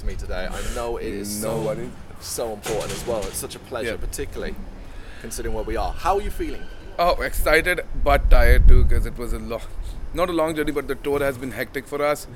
to 0.00 0.06
me 0.06 0.14
today. 0.14 0.48
I 0.50 0.74
know 0.74 0.96
it 0.96 1.06
is 1.06 1.28
so, 1.42 1.76
so 2.20 2.52
important 2.52 2.92
as 2.92 3.06
well. 3.06 3.20
It's 3.20 3.36
such 3.36 3.54
a 3.54 3.58
pleasure, 3.58 3.90
Yeah. 3.92 3.96
particularly 4.08 4.54
considering 5.20 5.54
where 5.54 5.64
we 5.64 5.76
are. 5.76 5.92
How 5.92 6.16
are 6.16 6.22
you 6.22 6.30
feeling? 6.30 6.62
Oh, 6.98 7.20
excited 7.22 7.80
but 8.04 8.28
tired 8.30 8.66
too 8.68 8.84
because 8.84 9.06
it 9.06 9.16
was 9.18 9.32
a 9.32 9.38
long, 9.38 9.62
not 10.14 10.28
a 10.28 10.32
long 10.32 10.54
journey, 10.54 10.72
but 10.72 10.88
the 10.88 10.94
tour 10.96 11.20
has 11.20 11.38
been 11.38 11.52
hectic 11.52 11.86
for 11.86 12.02
us. 12.02 12.26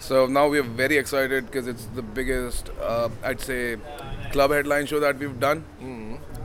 So 0.00 0.26
now 0.26 0.48
we 0.48 0.58
are 0.58 0.64
very 0.82 0.96
excited 0.96 1.46
because 1.46 1.68
it's 1.68 1.84
the 1.94 2.02
biggest, 2.02 2.70
uh, 2.80 3.08
I'd 3.22 3.40
say, 3.40 3.76
club 4.32 4.50
headline 4.50 4.86
show 4.86 4.98
that 5.00 5.18
we've 5.18 5.38
done. 5.38 5.64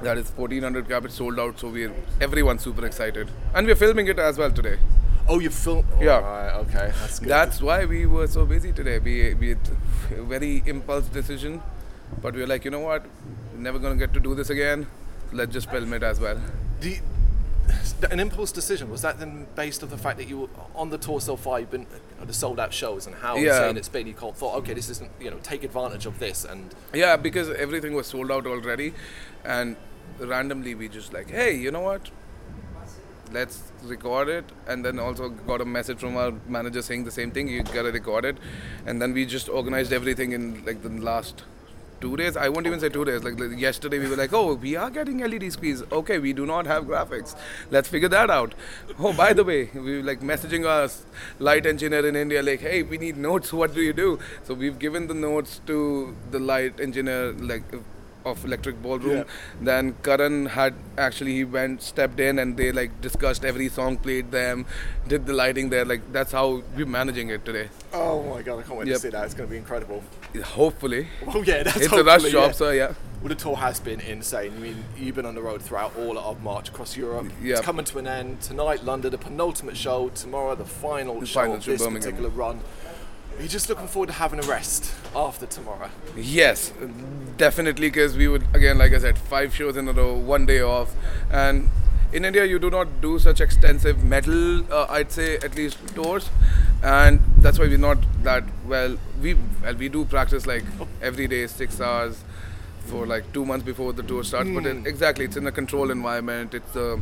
That 0.04 0.18
is 0.20 0.30
1400 0.30 0.88
cap. 0.88 1.06
It's 1.06 1.16
sold 1.16 1.40
out, 1.40 1.60
so 1.60 1.70
we're 1.70 1.92
everyone's 2.22 2.62
super 2.64 2.86
excited, 2.86 3.30
and 3.56 3.66
we're 3.66 3.76
filming 3.84 4.08
it 4.08 4.20
as 4.20 4.38
well 4.38 4.52
today. 4.52 4.78
Oh, 5.30 5.40
you 5.40 5.50
film? 5.50 5.86
Oh, 5.98 6.02
yeah. 6.04 6.20
Right, 6.20 6.54
okay, 6.62 6.92
that's 7.02 7.20
good. 7.20 7.30
That's 7.30 7.62
why 7.62 7.86
we 7.86 8.06
were 8.06 8.28
so 8.28 8.46
busy 8.46 8.72
today. 8.72 9.00
We 9.00 9.34
we 9.34 9.50
had 9.50 9.60
a 10.18 10.22
very 10.24 10.64
impulse 10.66 11.06
decision, 11.08 11.62
but 12.22 12.34
we 12.34 12.42
were 12.42 12.48
like, 12.48 12.64
you 12.66 12.72
know 12.72 12.80
what, 12.80 13.06
never 13.56 13.80
gonna 13.80 13.96
get 13.98 14.14
to 14.14 14.20
do 14.20 14.36
this 14.36 14.50
again. 14.50 14.88
Let's 15.34 15.52
just 15.54 15.70
film 15.70 15.94
it 15.94 16.04
as 16.04 16.20
well. 16.20 16.40
You- 16.82 17.00
an 18.10 18.22
impulse 18.22 18.54
decision 18.54 18.90
was 18.90 19.02
that 19.02 19.20
then 19.20 19.46
based 19.56 19.84
on 19.84 19.90
the 19.90 19.98
fact 19.98 20.18
that 20.20 20.30
you 20.30 20.38
were 20.42 20.48
on 20.74 20.90
the 20.90 20.98
tour 20.98 21.20
so 21.20 21.36
far 21.36 21.60
you've 21.60 21.70
been 21.72 21.82
you 21.82 22.20
know, 22.20 22.26
the 22.26 22.34
sold 22.34 22.62
out 22.62 22.72
shows 22.74 23.08
and 23.08 23.16
how 23.16 23.36
Yeah. 23.36 23.58
insane 23.58 23.76
it's 23.76 23.90
been 23.90 24.08
you 24.08 24.14
called, 24.14 24.38
thought 24.38 24.56
okay 24.60 24.74
this 24.74 24.90
isn't 24.90 25.12
you 25.20 25.30
know 25.30 25.38
take 25.44 25.66
advantage 25.66 26.06
of 26.06 26.18
this 26.20 26.46
and 26.46 26.74
Yeah, 26.94 27.18
because 27.18 27.50
everything 27.50 27.94
was 27.94 28.08
sold 28.08 28.32
out 28.32 28.48
already, 28.48 28.94
and 29.44 29.76
randomly 30.20 30.76
we 30.76 30.88
just 30.88 31.12
like, 31.12 31.30
hey, 31.30 31.56
you 31.58 31.72
know 31.72 31.82
what? 31.82 32.10
Let's 33.32 33.72
record 33.84 34.30
it, 34.30 34.46
and 34.68 34.86
then 34.86 35.00
also 35.00 35.30
got 35.30 35.62
a 35.62 35.66
message 35.66 36.00
from 36.00 36.16
our 36.16 36.32
manager 36.48 36.82
saying 36.82 37.04
the 37.04 37.12
same 37.12 37.32
thing. 37.32 37.48
You 37.48 37.64
gotta 37.64 37.92
record 37.92 38.26
it, 38.26 38.38
and 38.86 39.02
then 39.02 39.14
we 39.14 39.26
just 39.26 39.50
organized 39.50 39.92
everything 39.92 40.32
in 40.32 40.64
like 40.66 40.82
the 40.82 40.90
last 40.90 41.44
two 42.00 42.16
days. 42.16 42.38
I 42.38 42.50
won't 42.50 42.68
even 42.68 42.80
say 42.80 42.90
two 42.90 43.06
days. 43.06 43.24
Like, 43.24 43.40
like 43.40 43.60
yesterday, 43.60 44.00
we 44.00 44.08
were 44.08 44.16
like, 44.16 44.34
oh, 44.34 44.54
we 44.54 44.76
are 44.76 44.90
getting 44.90 45.20
LED 45.20 45.52
screens. 45.52 45.84
Okay, 45.92 46.20
we 46.20 46.34
do 46.34 46.46
not 46.46 46.68
have 46.68 46.86
graphics. 46.86 47.36
Let's 47.72 47.90
figure 47.90 48.10
that 48.10 48.30
out. 48.30 48.54
Oh, 49.00 49.14
by 49.14 49.34
the 49.34 49.44
way, 49.44 49.70
we 49.74 49.98
were 49.98 50.04
like 50.04 50.22
messaging 50.22 50.68
our 50.68 50.90
light 51.40 51.66
engineer 51.66 52.08
in 52.08 52.16
India, 52.16 52.42
like, 52.42 52.62
hey, 52.62 52.84
we 52.84 52.98
need 52.98 53.18
notes. 53.18 53.52
What 53.52 53.74
do 53.74 53.82
you 53.82 53.94
do? 53.94 54.20
So 54.44 54.54
we've 54.54 54.80
given 54.80 55.08
the 55.08 55.14
notes 55.14 55.60
to 55.68 56.16
the 56.32 56.40
light 56.40 56.80
engineer, 56.80 57.34
like 57.34 57.64
of 58.32 58.44
electric 58.46 58.82
ballroom 58.82 59.18
Yeah. 59.18 59.24
then 59.70 59.96
karan 60.04 60.38
had 60.58 60.74
actually 60.98 61.34
he 61.40 61.44
went 61.58 61.82
stepped 61.82 62.20
in 62.20 62.40
and 62.40 62.58
they 62.58 62.72
like 62.72 63.00
discussed 63.02 63.44
every 63.46 63.70
song 63.70 63.98
played 63.98 64.32
them 64.32 64.66
did 65.08 65.26
the 65.26 65.34
lighting 65.34 65.70
there 65.70 65.86
like 65.86 66.02
that's 66.12 66.32
how 66.32 66.62
we're 66.76 66.86
managing 67.00 67.30
it 67.30 67.44
today 67.46 67.68
oh 67.94 68.22
my 68.24 68.42
god 68.42 68.60
I 68.60 68.64
can't 68.64 68.80
wait 68.80 68.88
Yep. 68.88 68.96
to 68.98 69.02
see 69.02 69.10
that 69.10 69.26
it's 69.26 69.34
going 69.34 69.48
to 69.50 69.52
be 69.52 69.58
incredible 69.58 70.04
hopefully 70.44 71.08
oh 71.28 71.42
yeah 71.44 71.64
that's 71.64 71.78
it's 71.78 71.94
a 71.94 72.04
rush 72.04 72.24
job 72.24 72.50
yeah. 72.50 72.52
so 72.52 72.72
yeah 72.72 72.94
Well, 73.22 73.30
the 73.30 73.36
tour 73.36 73.56
has 73.58 73.80
been 73.80 74.00
insane. 74.00 74.52
I 74.56 74.60
mean, 74.66 74.84
you've 74.96 75.16
been 75.16 75.26
on 75.26 75.34
the 75.34 75.42
road 75.42 75.60
throughout 75.68 75.92
all 75.98 76.20
of 76.20 76.36
March 76.44 76.70
across 76.70 76.96
Europe. 76.96 77.26
Yeah. 77.42 77.54
It's 77.56 77.66
coming 77.66 77.84
to 77.92 77.98
an 77.98 78.06
end 78.06 78.42
tonight. 78.50 78.84
London, 78.90 79.10
the 79.10 79.18
penultimate 79.18 79.76
show. 79.76 80.10
Tomorrow, 80.10 80.54
the 80.54 80.66
final 80.66 81.20
The 81.20 81.26
show 81.26 81.40
final 81.40 81.56
of 81.56 81.64
show, 81.64 81.72
this 81.72 81.82
Birmingham. 81.82 82.02
particular 82.04 82.30
run. 82.30 82.60
Are 83.38 83.48
just 83.48 83.70
looking 83.70 83.88
forward 83.88 84.08
to 84.08 84.14
having 84.14 84.40
a 84.40 84.48
rest 84.48 84.92
after 85.16 85.46
tomorrow? 85.46 85.90
Yes, 86.16 86.74
definitely. 87.38 87.88
Because 87.90 88.18
we 88.18 88.28
would 88.28 88.44
again, 88.56 88.80
like 88.80 88.94
I 88.94 88.98
said, 88.98 89.18
five 89.18 89.54
shows 89.54 89.78
in 89.78 89.88
a 89.88 89.92
row, 89.94 90.16
one 90.16 90.48
day 90.48 90.62
off, 90.62 90.96
and 91.30 91.70
in 92.12 92.26
India 92.26 92.46
you 92.46 92.58
do 92.58 92.72
not 92.72 93.00
do 93.00 93.20
such 93.20 93.40
extensive 93.40 94.04
metal. 94.04 94.72
Uh, 94.74 94.88
I'd 94.90 95.12
say 95.12 95.36
at 95.36 95.56
least 95.56 95.78
tours, 95.94 96.32
and 96.82 97.20
that's 97.38 97.60
why 97.60 97.66
we're 97.66 97.78
not 97.78 98.00
that 98.24 98.44
well. 98.66 98.98
We 99.22 99.36
well, 99.36 99.76
we 99.76 99.88
do 99.90 100.06
practice 100.06 100.48
like 100.48 100.64
every 101.02 101.28
day, 101.28 101.46
six 101.46 101.80
hours. 101.80 102.24
For 102.88 103.06
like 103.06 103.34
two 103.34 103.44
months 103.46 103.66
before 103.66 103.92
the 103.92 104.02
tour 104.02 104.24
starts, 104.24 104.50
but 104.50 104.66
it, 104.66 104.88
exactly, 104.88 105.26
it's 105.26 105.36
in 105.36 105.46
a 105.46 105.52
controlled 105.52 105.92
environment. 105.92 106.54
It's 106.54 106.74
a 106.74 106.98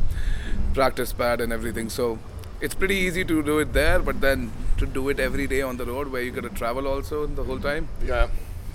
practice 0.73 1.13
pad 1.13 1.41
and 1.41 1.53
everything, 1.53 1.89
so 1.89 2.17
it's 2.65 2.75
pretty 2.81 2.95
easy 3.07 3.23
to 3.31 3.41
do 3.49 3.59
it 3.59 3.73
there. 3.73 3.99
But 3.99 4.19
then 4.21 4.51
to 4.79 4.85
do 4.85 5.09
it 5.09 5.19
every 5.19 5.47
day 5.47 5.61
on 5.61 5.77
the 5.77 5.85
road, 5.85 6.11
where 6.11 6.21
you 6.21 6.31
got 6.31 6.43
to 6.49 6.49
travel 6.63 6.87
also 6.87 7.25
the 7.27 7.43
whole 7.43 7.59
time, 7.59 7.87
Yeah. 8.13 8.27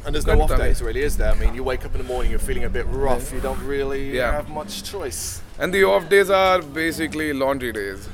And 0.04 0.14
there's 0.14 0.24
Good 0.24 0.38
no 0.38 0.44
off 0.44 0.56
days, 0.56 0.80
really, 0.80 1.02
is 1.02 1.16
there? 1.18 1.30
I 1.30 1.34
mean, 1.34 1.54
you 1.54 1.62
wake 1.62 1.84
up 1.84 1.94
in 1.94 1.98
the 2.02 2.08
morning, 2.10 2.30
you're 2.30 2.44
feeling 2.44 2.64
a 2.64 2.70
bit 2.70 2.86
rough. 2.88 3.34
You 3.34 3.40
don't 3.40 3.62
really 3.62 4.16
Yeah. 4.16 4.32
have 4.32 4.48
much 4.48 4.82
choice. 4.82 5.42
And 5.58 5.74
the 5.74 5.82
off 5.84 6.08
days 6.08 6.30
are 6.30 6.62
basically 6.62 7.34
laundry 7.34 7.72
days. 7.72 8.08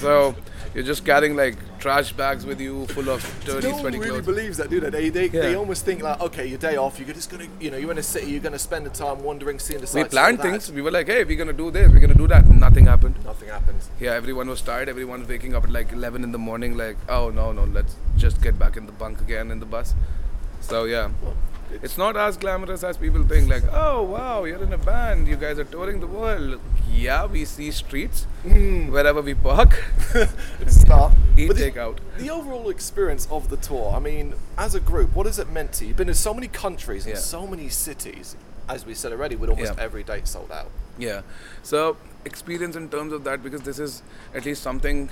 so 0.00 0.36
you're 0.74 0.84
just 0.84 1.04
carrying 1.04 1.36
like 1.36 1.56
trash 1.78 2.12
bags 2.12 2.46
with 2.46 2.60
you 2.60 2.86
full 2.88 3.08
of 3.08 3.20
dirty, 3.44 3.68
no 3.68 3.78
sweaty 3.80 3.98
really 3.98 4.10
clothes. 4.10 4.26
believes 4.26 4.56
that, 4.58 4.70
do 4.70 4.80
they? 4.80 4.90
They, 4.90 5.08
they, 5.08 5.28
they 5.28 5.54
almost 5.54 5.84
think 5.84 6.02
like, 6.02 6.20
okay, 6.20 6.46
your 6.46 6.58
day 6.58 6.76
off, 6.76 6.98
you're 6.98 7.12
just 7.12 7.30
gonna, 7.30 7.48
you 7.58 7.70
know, 7.70 7.76
you're 7.76 7.90
in 7.90 7.98
a 7.98 8.02
city, 8.02 8.30
you're 8.30 8.40
gonna 8.40 8.58
spend 8.58 8.86
the 8.86 8.90
time 8.90 9.22
wandering, 9.22 9.58
seeing 9.58 9.80
the 9.80 9.86
sights. 9.86 10.04
we 10.04 10.10
planned 10.10 10.40
things. 10.40 10.70
We 10.70 10.82
were 10.82 10.90
like, 10.90 11.06
hey, 11.06 11.24
we're 11.24 11.36
gonna 11.36 11.52
do 11.52 11.70
this, 11.70 11.90
we're 11.90 11.98
gonna 11.98 12.14
do 12.14 12.28
that. 12.28 12.46
Nothing 12.46 12.86
happened. 12.86 13.22
Nothing 13.24 13.48
happens. 13.48 13.90
Yeah, 13.98 14.12
everyone 14.12 14.48
was 14.48 14.60
tired. 14.60 14.88
Everyone 14.88 15.26
waking 15.26 15.54
up 15.54 15.64
at 15.64 15.70
like 15.70 15.92
11 15.92 16.22
in 16.22 16.32
the 16.32 16.38
morning. 16.38 16.76
Like, 16.76 16.96
oh 17.08 17.30
no, 17.30 17.52
no, 17.52 17.64
let's 17.64 17.96
just 18.16 18.42
get 18.42 18.58
back 18.58 18.76
in 18.76 18.86
the 18.86 18.92
bunk 18.92 19.20
again 19.20 19.50
in 19.50 19.60
the 19.60 19.66
bus. 19.66 19.94
So 20.60 20.84
yeah, 20.84 21.10
it's 21.82 21.96
not 21.96 22.16
as 22.16 22.36
glamorous 22.36 22.82
as 22.84 22.96
people 22.96 23.22
think. 23.24 23.48
Like, 23.48 23.64
oh 23.72 24.02
wow, 24.02 24.44
you're 24.44 24.62
in 24.62 24.72
a 24.72 24.78
band. 24.78 25.28
You 25.28 25.36
guys 25.36 25.58
are 25.58 25.64
touring 25.64 26.00
the 26.00 26.06
world. 26.06 26.60
Yeah, 26.92 27.26
we 27.26 27.44
see 27.44 27.70
streets 27.70 28.24
hmm. 28.42 28.90
wherever 28.90 29.22
we 29.22 29.34
park. 29.34 29.82
It's 30.60 30.80
start. 30.80 31.12
Eat 31.36 31.48
But 31.48 31.56
the, 31.56 31.70
takeout. 31.70 31.98
the 32.18 32.30
overall 32.30 32.68
experience 32.68 33.26
of 33.30 33.48
the 33.48 33.56
tour, 33.56 33.92
I 33.94 34.00
mean, 34.00 34.34
as 34.58 34.74
a 34.74 34.80
group, 34.80 35.14
what 35.14 35.26
has 35.26 35.38
it 35.38 35.50
meant 35.50 35.72
to 35.74 35.84
you? 35.84 35.88
You've 35.88 35.96
been 35.96 36.08
in 36.08 36.14
so 36.14 36.34
many 36.34 36.48
countries 36.48 37.06
and 37.06 37.14
Yeah. 37.14 37.20
so 37.20 37.46
many 37.46 37.68
cities, 37.68 38.36
as 38.68 38.84
we 38.84 38.94
said 38.94 39.12
already, 39.12 39.36
with 39.36 39.50
almost 39.50 39.74
Yeah. 39.76 39.84
every 39.84 40.02
date 40.02 40.26
sold 40.26 40.50
out. 40.52 40.70
Yeah. 40.98 41.22
So 41.62 41.96
experience 42.24 42.76
in 42.76 42.88
terms 42.88 43.12
of 43.12 43.24
that 43.24 43.42
because 43.42 43.62
this 43.62 43.78
is 43.78 44.02
at 44.34 44.44
least 44.44 44.62
something 44.62 45.08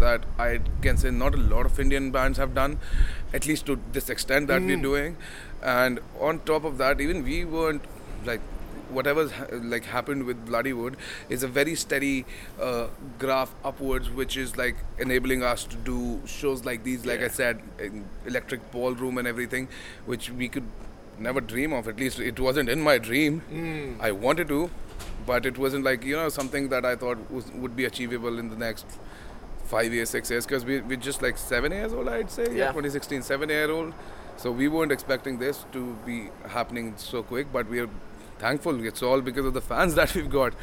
that 0.00 0.24
I 0.38 0.60
can 0.82 0.96
say 0.96 1.10
not 1.10 1.34
a 1.34 1.38
lot 1.38 1.66
of 1.66 1.78
Indian 1.78 2.10
bands 2.10 2.38
have 2.38 2.54
done, 2.54 2.78
at 3.32 3.46
least 3.46 3.66
to 3.66 3.78
this 3.92 4.10
extent 4.10 4.48
that 4.48 4.62
we're 4.62 4.76
hmm. 4.76 4.82
doing. 4.82 5.16
And 5.64 6.00
on 6.20 6.40
top 6.40 6.64
of 6.64 6.78
that, 6.78 7.00
even 7.00 7.24
we 7.24 7.44
weren't 7.44 7.82
like 8.24 8.40
whatever's 8.90 9.32
ha- 9.32 9.46
like 9.50 9.84
happened 9.84 10.24
with 10.24 10.46
Bloodywood 10.46 10.94
is 11.28 11.42
a 11.42 11.48
very 11.48 11.74
steady 11.74 12.26
uh, 12.60 12.88
graph 13.18 13.54
upwards, 13.64 14.10
which 14.10 14.36
is 14.36 14.56
like 14.58 14.76
enabling 14.98 15.42
us 15.42 15.64
to 15.64 15.76
do 15.76 16.20
shows 16.26 16.64
like 16.64 16.84
these. 16.84 17.06
Like 17.06 17.20
I 17.22 17.28
said, 17.28 17.62
electric 18.26 18.70
ballroom 18.70 19.16
and 19.18 19.26
everything, 19.26 19.68
which 20.06 20.30
we 20.30 20.48
could 20.48 20.68
never 21.18 21.40
dream 21.40 21.72
of. 21.72 21.88
At 21.88 21.96
least 21.96 22.20
it 22.20 22.38
wasn't 22.38 22.68
in 22.68 22.80
my 22.82 22.98
dream. 22.98 23.96
I 24.00 24.12
wanted 24.12 24.48
to, 24.48 24.70
but 25.26 25.46
it 25.46 25.56
wasn't 25.56 25.84
like 25.84 26.04
you 26.04 26.16
know 26.16 26.28
something 26.28 26.68
that 26.68 26.84
I 26.84 26.94
thought 26.94 27.30
was, 27.30 27.50
would 27.52 27.74
be 27.74 27.86
achievable 27.86 28.38
in 28.38 28.50
the 28.50 28.56
next 28.56 28.84
five 29.64 29.94
years, 29.94 30.10
six 30.10 30.30
years. 30.30 30.44
Because 30.44 30.64
we 30.64 30.80
we're 30.82 30.96
just 30.98 31.22
like 31.22 31.38
seven 31.38 31.72
years 31.72 31.94
old, 31.94 32.08
I'd 32.08 32.30
say. 32.30 32.42
Yeah. 32.52 32.66
2016, 32.68 33.22
seven 33.22 33.48
year 33.48 33.70
old. 33.70 33.94
So 34.36 34.50
we 34.50 34.68
weren't 34.68 34.92
expecting 34.92 35.38
this 35.38 35.64
to 35.72 35.96
be 36.04 36.28
happening 36.48 36.94
so 36.96 37.22
quick, 37.22 37.52
but 37.52 37.68
we're 37.68 37.88
thankful. 38.38 38.84
It's 38.84 39.02
all 39.02 39.20
because 39.20 39.46
of 39.46 39.54
the 39.54 39.60
fans 39.60 39.94
that 40.00 40.14
we've 40.14 40.30
got 40.30 40.54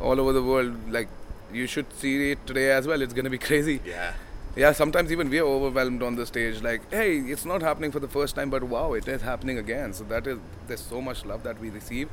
all 0.00 0.20
over 0.20 0.32
the 0.32 0.42
world. 0.42 0.90
Like 0.90 1.08
you 1.52 1.66
should 1.66 1.92
see 1.92 2.32
it 2.32 2.46
today 2.46 2.70
as 2.72 2.86
well. 2.86 3.02
It's 3.02 3.12
gonna 3.12 3.30
be 3.30 3.38
crazy. 3.50 3.80
Yeah. 3.84 4.14
Yeah, 4.54 4.72
sometimes 4.72 5.10
even 5.10 5.30
we 5.30 5.38
are 5.38 5.46
overwhelmed 5.46 6.02
on 6.02 6.14
the 6.14 6.26
stage. 6.26 6.60
Like, 6.62 6.90
hey, 6.90 7.16
it's 7.16 7.46
not 7.46 7.62
happening 7.62 7.90
for 7.90 8.00
the 8.00 8.08
first 8.08 8.34
time, 8.34 8.50
but 8.50 8.62
wow, 8.62 8.92
it 8.92 9.08
is 9.08 9.22
happening 9.22 9.56
again. 9.56 9.94
So 9.94 10.04
that 10.04 10.26
is 10.26 10.38
there's 10.66 10.80
so 10.80 11.00
much 11.00 11.24
love 11.24 11.42
that 11.44 11.58
we 11.58 11.70
receive. 11.70 12.10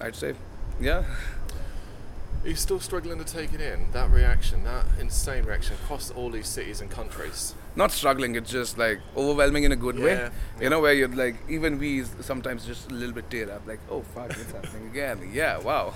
I'd 0.00 0.14
say, 0.14 0.34
yeah, 0.78 1.04
You 2.46 2.54
still 2.54 2.78
struggling 2.78 3.18
to 3.18 3.24
take 3.24 3.52
it 3.52 3.60
in? 3.60 3.90
That 3.92 4.08
reaction, 4.10 4.62
that 4.64 4.86
insane 5.00 5.44
reaction 5.44 5.74
across 5.82 6.12
all 6.12 6.30
these 6.30 6.46
cities 6.46 6.80
and 6.80 6.88
countries. 6.90 7.54
not 7.74 7.90
struggling. 7.92 8.36
It's 8.36 8.50
just 8.50 8.78
like 8.78 9.00
overwhelming 9.16 9.64
in 9.64 9.72
a 9.72 9.76
good 9.76 9.96
Yeah, 9.98 10.04
way. 10.04 10.12
yeah. 10.14 10.30
You 10.62 10.70
know, 10.70 10.80
where 10.80 10.92
you're 10.94 11.08
like, 11.08 11.34
even 11.48 11.78
we 11.78 12.04
sometimes 12.20 12.64
just 12.64 12.90
a 12.90 12.94
little 12.94 13.14
bit 13.14 13.28
tear 13.30 13.50
up. 13.50 13.66
Like, 13.66 13.80
oh 13.90 14.02
fuck, 14.14 14.30
it's 14.30 14.52
happening 14.52 14.86
again. 14.92 15.30
Yeah, 15.34 15.58
wow. 15.58 15.92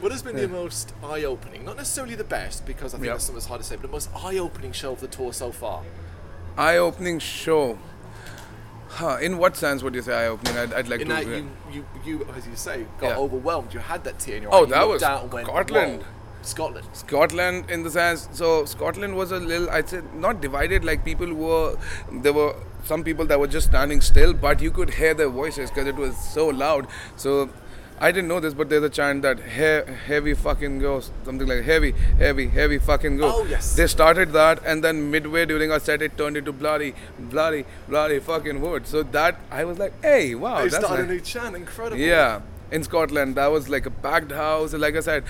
What 0.00 0.12
has 0.12 0.22
been 0.22 0.36
the 0.36 0.48
most 0.48 0.92
eye 1.02 1.22
opening? 1.24 1.64
Not 1.64 1.76
necessarily 1.78 2.16
the 2.16 2.24
best, 2.24 2.66
because 2.66 2.92
I 2.92 2.98
think 2.98 3.06
Yeah. 3.06 3.12
that's 3.12 3.24
something 3.24 3.36
that's 3.36 3.46
hard 3.46 3.60
to 3.62 3.66
say, 3.66 3.76
but 3.76 3.82
the 3.82 3.88
most 3.88 4.10
eye 4.14 4.36
opening 4.38 4.72
show 4.72 4.92
of 4.92 5.00
the 5.00 5.06
tour 5.08 5.32
so 5.32 5.52
far. 5.52 5.82
Eye-opening 6.58 7.18
show. 7.18 7.78
Huh, 8.96 9.18
in 9.20 9.36
what 9.38 9.56
sense 9.56 9.82
would 9.82 9.94
you 9.94 10.02
say 10.02 10.14
eye-opening? 10.24 10.56
I'd, 10.56 10.72
I'd 10.72 10.88
like 10.88 11.00
In 11.02 11.08
to. 11.08 11.14
that 11.14 11.26
yeah. 11.26 11.36
you, 11.36 11.50
you, 11.72 11.84
you, 12.04 12.26
as 12.36 12.46
you 12.46 12.56
say, 12.56 12.86
got 12.98 13.08
Yeah. 13.10 13.16
overwhelmed. 13.18 13.74
You 13.74 13.80
had 13.80 14.04
that 14.04 14.18
tear 14.18 14.36
in 14.38 14.42
your 14.44 14.54
Oh, 14.54 14.58
eye. 14.58 14.60
You 14.60 14.66
that 14.74 14.88
was 14.88 15.00
down 15.02 15.22
and 15.24 15.32
went, 15.32 15.46
Scotland. 15.46 15.98
"Whoa." 16.02 16.06
Scotland. 16.42 16.86
Scotland 16.92 17.70
in 17.70 17.82
the 17.82 17.90
sense 17.90 18.28
so 18.32 18.64
Scotland 18.64 19.16
was 19.16 19.32
a 19.32 19.38
little 19.40 19.68
I'd 19.68 19.88
say 19.88 20.00
not 20.14 20.40
divided 20.40 20.84
like 20.84 21.04
people 21.04 21.34
were 21.34 21.76
there 22.12 22.32
were 22.32 22.54
some 22.84 23.02
people 23.02 23.26
that 23.26 23.40
were 23.40 23.48
just 23.48 23.66
standing 23.66 24.00
still 24.00 24.32
but 24.32 24.60
you 24.62 24.70
could 24.70 24.90
hear 24.90 25.12
their 25.12 25.28
voices 25.28 25.70
because 25.70 25.88
it 25.88 25.96
was 25.96 26.16
so 26.16 26.46
loud 26.46 26.86
so 27.16 27.48
I 27.98 28.12
didn't 28.12 28.28
know 28.28 28.40
this, 28.40 28.52
but 28.52 28.68
there's 28.68 28.82
a 28.84 28.90
chant 28.90 29.22
that 29.22 29.38
he- 29.40 29.92
heavy 30.06 30.34
fucking 30.34 30.80
go, 30.80 31.00
something 31.24 31.46
like 31.48 31.62
heavy, 31.64 31.92
heavy, 32.18 32.48
heavy 32.48 32.78
fucking 32.78 33.16
go. 33.16 33.32
Oh, 33.36 33.44
yes. 33.44 33.74
They 33.74 33.86
started 33.86 34.32
that, 34.34 34.60
and 34.66 34.84
then 34.84 35.10
midway 35.10 35.46
during 35.46 35.72
our 35.72 35.80
set, 35.80 36.02
it 36.02 36.18
turned 36.18 36.36
into 36.36 36.52
bloody, 36.52 36.94
bloody, 37.18 37.64
bloody 37.88 38.18
fucking 38.20 38.60
wood. 38.60 38.86
So 38.86 39.02
that 39.02 39.36
I 39.50 39.64
was 39.64 39.78
like, 39.78 39.94
hey, 40.02 40.34
wow, 40.34 40.58
They 40.62 40.68
that's 40.68 40.84
started 40.84 41.08
a 41.08 41.12
new 41.14 41.20
chant, 41.20 41.56
incredible. 41.56 41.96
Yeah, 41.98 42.40
in 42.70 42.84
Scotland, 42.84 43.34
that 43.36 43.46
was 43.46 43.70
like 43.70 43.86
a 43.86 43.90
packed 43.90 44.30
house. 44.32 44.74
and 44.74 44.82
Like 44.82 44.94
I 44.96 45.00
said, 45.00 45.24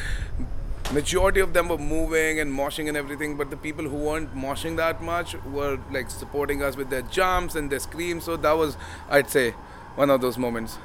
majority 0.92 1.40
of 1.40 1.52
them 1.52 1.68
were 1.68 1.78
moving 1.78 2.40
and 2.40 2.52
moshing 2.52 2.88
and 2.88 2.96
everything, 2.96 3.36
but 3.36 3.50
the 3.50 3.56
people 3.56 3.88
who 3.88 3.96
weren't 3.96 4.34
moshing 4.34 4.76
that 4.76 5.00
much 5.02 5.36
were 5.44 5.78
like 5.92 6.10
supporting 6.10 6.62
us 6.62 6.76
with 6.76 6.90
their 6.90 7.02
jumps 7.02 7.54
and 7.54 7.70
their 7.70 7.78
screams. 7.80 8.24
So 8.24 8.36
that 8.36 8.52
was, 8.52 8.76
I'd 9.08 9.30
say, 9.30 9.50
one 9.94 10.10
of 10.10 10.20
those 10.20 10.36
moments. 10.36 10.78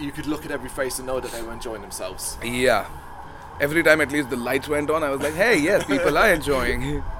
You 0.00 0.10
could 0.12 0.26
look 0.26 0.44
at 0.44 0.50
every 0.50 0.68
face 0.68 0.98
and 0.98 1.06
know 1.06 1.20
that 1.20 1.30
they 1.30 1.42
were 1.42 1.52
enjoying 1.52 1.82
themselves. 1.82 2.36
Yeah. 2.42 2.86
Every 3.60 3.82
time 3.84 4.00
at 4.00 4.10
least 4.10 4.30
the 4.30 4.36
lights 4.36 4.68
went 4.68 4.90
on, 4.90 5.04
I 5.04 5.10
was 5.10 5.20
like, 5.20 5.34
hey, 5.34 5.58
yes, 5.58 5.84
people 5.84 6.16
are 6.18 6.32
enjoying. 6.32 7.02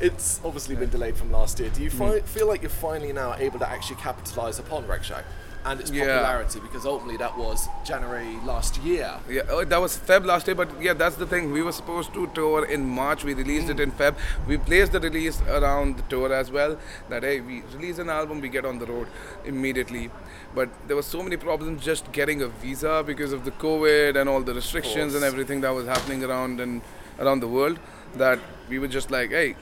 It's 0.00 0.40
obviously 0.44 0.74
been 0.74 0.90
delayed 0.90 1.16
from 1.16 1.30
last 1.30 1.60
year. 1.60 1.70
Do 1.70 1.82
you 1.82 1.88
fi- 1.88 2.20
feel 2.20 2.48
like 2.48 2.62
you're 2.62 2.68
finally 2.68 3.12
now 3.12 3.36
able 3.36 3.60
to 3.60 3.68
actually 3.68 3.96
capitalise 3.96 4.58
upon 4.58 4.84
Rakshak 4.84 5.22
and 5.64 5.80
its 5.80 5.90
Yeah. 5.90 6.06
popularity? 6.06 6.60
Because 6.60 6.84
ultimately 6.84 7.16
that 7.18 7.36
was 7.36 7.68
January 7.84 8.38
last 8.44 8.78
year. 8.82 9.10
Yeah, 9.28 9.42
oh, 9.48 9.64
that 9.64 9.80
was 9.80 9.96
Feb 9.96 10.24
last 10.24 10.46
year, 10.46 10.54
but 10.54 10.68
yeah, 10.80 10.92
that's 10.92 11.16
the 11.16 11.26
thing. 11.26 11.52
We 11.52 11.62
were 11.62 11.72
supposed 11.72 12.12
to 12.14 12.26
tour 12.34 12.64
in 12.64 12.86
March. 12.88 13.24
We 13.24 13.34
released 13.34 13.70
it 13.70 13.76
hmm. 13.76 13.82
in 13.82 13.92
Feb. 13.92 14.14
We 14.46 14.58
placed 14.58 14.92
the 14.92 15.00
release 15.00 15.40
around 15.42 15.96
the 15.96 16.02
tour 16.02 16.32
as 16.32 16.50
well. 16.50 16.76
That 17.08 17.22
hey, 17.22 17.40
we 17.40 17.62
release 17.74 17.98
an 17.98 18.10
album, 18.10 18.40
we 18.40 18.48
get 18.48 18.64
on 18.64 18.78
the 18.78 18.86
road 18.86 19.08
immediately. 19.44 20.10
But 20.54 20.68
there 20.86 20.96
were 20.96 21.02
so 21.02 21.22
many 21.22 21.36
problems 21.36 21.82
just 21.82 22.12
getting 22.12 22.42
a 22.42 22.48
visa 22.48 23.02
because 23.04 23.32
of 23.32 23.44
the 23.44 23.50
COVID 23.50 24.16
and 24.16 24.28
all 24.28 24.40
the 24.40 24.54
restrictions 24.54 25.14
and 25.14 25.24
everything 25.24 25.62
that 25.62 25.70
was 25.70 25.86
happening 25.86 26.22
around 26.22 26.60
and 26.60 26.82
around 27.18 27.40
the 27.40 27.48
world. 27.48 27.78
That 28.14 28.38
we 28.68 28.78
were 28.78 28.88
just 28.88 29.10
like, 29.10 29.30
hey, 29.30 29.56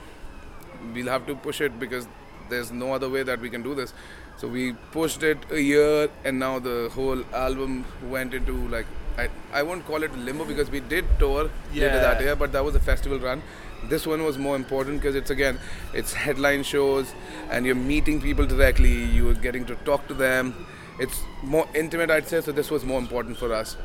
we'll 0.93 1.07
have 1.07 1.25
to 1.27 1.35
push 1.35 1.61
it 1.61 1.79
because 1.79 2.07
there's 2.49 2.71
no 2.71 2.93
other 2.93 3.09
way 3.09 3.23
that 3.23 3.39
we 3.39 3.49
can 3.49 3.63
do 3.63 3.73
this. 3.73 3.93
So 4.37 4.47
we 4.47 4.73
pushed 4.91 5.23
it 5.23 5.37
a 5.51 5.61
year, 5.61 6.09
and 6.25 6.39
now 6.39 6.59
the 6.59 6.89
whole 6.93 7.23
album 7.33 7.85
went 8.09 8.33
into 8.33 8.67
like 8.67 8.85
I, 9.17 9.29
I 9.53 9.63
won't 9.63 9.85
call 9.85 10.03
it 10.03 10.15
limbo 10.17 10.43
because 10.45 10.69
we 10.69 10.79
did 10.79 11.05
tour 11.19 11.49
later 11.73 11.99
that 11.99 12.21
year, 12.21 12.35
but 12.35 12.51
that 12.51 12.65
was 12.65 12.75
a 12.75 12.79
festival 12.79 13.19
run. 13.19 13.41
This 13.89 14.07
one 14.07 14.23
was 14.23 14.37
more 14.37 14.55
important 14.55 15.01
because 15.01 15.15
it's 15.15 15.29
again 15.29 15.59
it's 15.93 16.13
headline 16.13 16.63
shows 16.63 17.13
and 17.49 17.65
you're 17.65 17.75
meeting 17.75 18.21
people 18.21 18.45
directly. 18.45 19.05
You're 19.05 19.33
getting 19.33 19.65
to 19.65 19.75
talk 19.75 20.07
to 20.07 20.13
them. 20.13 20.65
It's 20.99 21.21
more 21.43 21.67
intimate, 21.75 22.09
I'd 22.09 22.27
say. 22.27 22.41
So 22.41 22.51
this 22.51 22.71
was 22.71 22.83
more 22.83 22.99
important 22.99 23.37
for 23.37 23.53
us. 23.53 23.77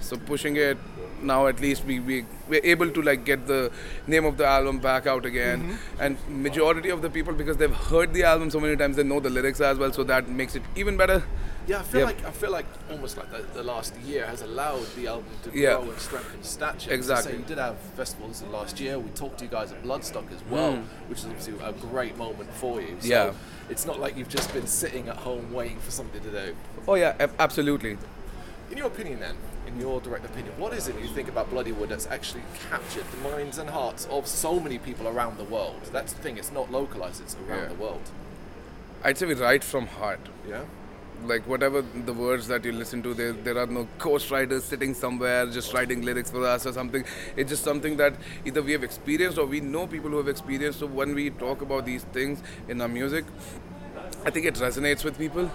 So 0.00 0.16
pushing 0.16 0.56
it 0.56 0.78
now, 1.22 1.46
at 1.46 1.60
least 1.60 1.84
we 1.84 2.00
we 2.00 2.24
we're 2.48 2.60
able 2.64 2.90
to 2.90 3.02
like 3.02 3.24
get 3.24 3.46
the 3.46 3.70
name 4.06 4.24
of 4.24 4.36
the 4.36 4.46
album 4.46 4.78
back 4.78 5.06
out 5.06 5.24
again, 5.26 5.62
Mm-hmm. 5.62 6.02
and 6.02 6.16
majority 6.42 6.90
of 6.90 7.02
the 7.02 7.10
people 7.10 7.32
because 7.34 7.56
they've 7.56 7.74
heard 7.90 8.12
the 8.14 8.22
album 8.24 8.50
so 8.50 8.60
many 8.60 8.76
times, 8.76 8.96
they 8.96 9.02
know 9.02 9.20
the 9.20 9.30
lyrics 9.30 9.60
as 9.60 9.78
well. 9.78 9.92
So 9.92 10.04
that 10.04 10.28
makes 10.28 10.54
it 10.56 10.62
even 10.76 10.96
better. 10.96 11.22
Yeah, 11.66 11.80
I 11.80 11.82
feel 11.82 12.00
Yep. 12.02 12.06
like 12.08 12.24
I 12.26 12.30
feel 12.30 12.50
like 12.52 12.66
almost 12.90 13.16
like 13.16 13.30
the, 13.32 13.42
the 13.54 13.62
last 13.64 13.96
year 14.04 14.24
has 14.26 14.42
allowed 14.42 14.86
the 14.94 15.08
album 15.08 15.32
to 15.42 15.50
grow 15.50 15.60
Yeah. 15.60 15.80
and 15.80 15.98
strengthen 15.98 16.42
stature. 16.44 16.92
Exactly. 16.92 17.32
So 17.32 17.38
you 17.38 17.44
did 17.44 17.58
have 17.58 17.76
festivals 17.96 18.42
last 18.52 18.78
year. 18.78 18.98
We 19.00 19.10
talked 19.10 19.38
to 19.38 19.44
you 19.46 19.50
guys 19.50 19.72
at 19.72 19.82
Bloodstock 19.82 20.30
as 20.32 20.44
well, 20.48 20.74
Mm. 20.74 20.84
which 21.08 21.18
is 21.18 21.24
obviously 21.26 21.54
a 21.64 21.72
great 21.72 22.16
moment 22.16 22.52
for 22.54 22.80
you. 22.80 22.94
So 23.00 23.08
Yeah. 23.08 23.32
It's 23.68 23.84
not 23.84 23.98
like 23.98 24.16
you've 24.16 24.28
just 24.28 24.52
been 24.54 24.68
sitting 24.68 25.08
at 25.08 25.16
home 25.16 25.52
waiting 25.52 25.80
for 25.80 25.90
something 25.90 26.22
to 26.22 26.30
do. 26.30 26.54
Oh 26.86 26.94
yeah, 26.94 27.14
absolutely. 27.40 27.98
In 28.70 28.78
your 28.78 28.88
opinion, 28.88 29.20
then, 29.20 29.36
in 29.66 29.78
your 29.80 30.00
direct 30.00 30.24
opinion, 30.24 30.52
what 30.58 30.72
is 30.72 30.88
it 30.88 30.96
you 31.00 31.06
think 31.08 31.28
about 31.28 31.50
Bloodywood 31.50 31.88
that's 31.88 32.06
actually 32.06 32.42
captured 32.68 33.04
the 33.12 33.28
minds 33.30 33.58
and 33.58 33.70
hearts 33.70 34.06
of 34.10 34.26
so 34.26 34.58
many 34.58 34.78
people 34.78 35.06
around 35.06 35.38
the 35.38 35.44
world? 35.44 35.80
That's 35.92 36.12
the 36.12 36.20
thing; 36.22 36.36
it's 36.36 36.50
not 36.52 36.70
localized; 36.72 37.22
it's 37.22 37.36
around 37.48 37.62
Yeah. 37.62 37.68
the 37.68 37.74
world. 37.74 38.02
I'd 39.04 39.18
say 39.18 39.26
we 39.26 39.34
write 39.34 39.62
from 39.64 39.86
heart. 39.86 40.20
Yeah. 40.48 40.62
like 41.28 41.46
whatever 41.48 41.80
the 42.04 42.12
words 42.12 42.46
that 42.48 42.62
you 42.66 42.72
listen 42.78 43.02
to 43.04 43.12
there 43.18 43.32
there 43.44 43.56
are 43.60 43.66
no 43.76 43.82
ghost 43.98 44.30
writers 44.30 44.64
sitting 44.72 44.92
somewhere 45.02 45.46
just 45.54 45.72
writing 45.76 46.02
lyrics 46.08 46.30
for 46.34 46.42
us 46.46 46.66
or 46.70 46.72
something 46.78 47.06
it's 47.42 47.48
just 47.54 47.64
something 47.68 47.96
that 48.00 48.18
either 48.50 48.62
we 48.66 48.72
have 48.72 48.84
experienced 48.88 49.38
or 49.38 49.46
we 49.46 49.60
know 49.68 49.86
people 49.94 50.10
who 50.10 50.18
have 50.18 50.28
experienced 50.34 50.80
so 50.84 50.86
when 51.00 51.14
we 51.20 51.24
talk 51.44 51.62
about 51.68 51.86
these 51.86 52.04
things 52.18 52.42
in 52.68 52.82
our 52.82 52.90
music 52.98 53.24
i 54.26 54.30
think 54.36 54.44
it 54.52 54.56
resonates 54.66 55.04
with 55.08 55.16
people 55.24 55.50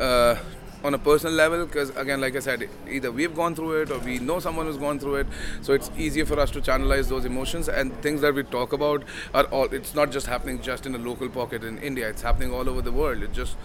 uh, 0.00 0.34
on 0.84 0.94
a 0.94 0.98
personal 0.98 1.34
level 1.34 1.66
because 1.66 1.90
again 1.96 2.20
like 2.20 2.36
i 2.36 2.38
said 2.38 2.68
either 2.88 3.10
we've 3.10 3.34
gone 3.34 3.52
through 3.54 3.72
it 3.82 3.90
or 3.90 3.98
we 3.98 4.18
know 4.20 4.38
someone 4.38 4.66
who's 4.66 4.76
gone 4.76 4.98
through 4.98 5.16
it 5.16 5.26
so 5.60 5.72
it's 5.72 5.90
easier 5.98 6.24
for 6.24 6.38
us 6.38 6.52
to 6.52 6.60
channelize 6.60 7.08
those 7.08 7.24
emotions. 7.24 7.68
And 7.68 7.92
things 8.00 8.20
that 8.20 8.34
we 8.34 8.44
talk 8.44 8.72
about 8.72 9.02
are 9.34 9.44
all 9.46 9.64
it's 9.64 9.94
not 9.94 10.12
just 10.12 10.26
happening 10.28 10.62
just 10.62 10.86
in 10.86 10.94
a 10.94 10.98
local 10.98 11.28
pocket 11.28 11.64
in 11.64 11.78
india. 11.78 12.08
It's 12.08 12.22
happening 12.22 12.52
all 12.52 12.68
over 12.68 12.80
the 12.80 12.92
world. 12.92 13.22
It 13.24 13.32
just 13.32 13.56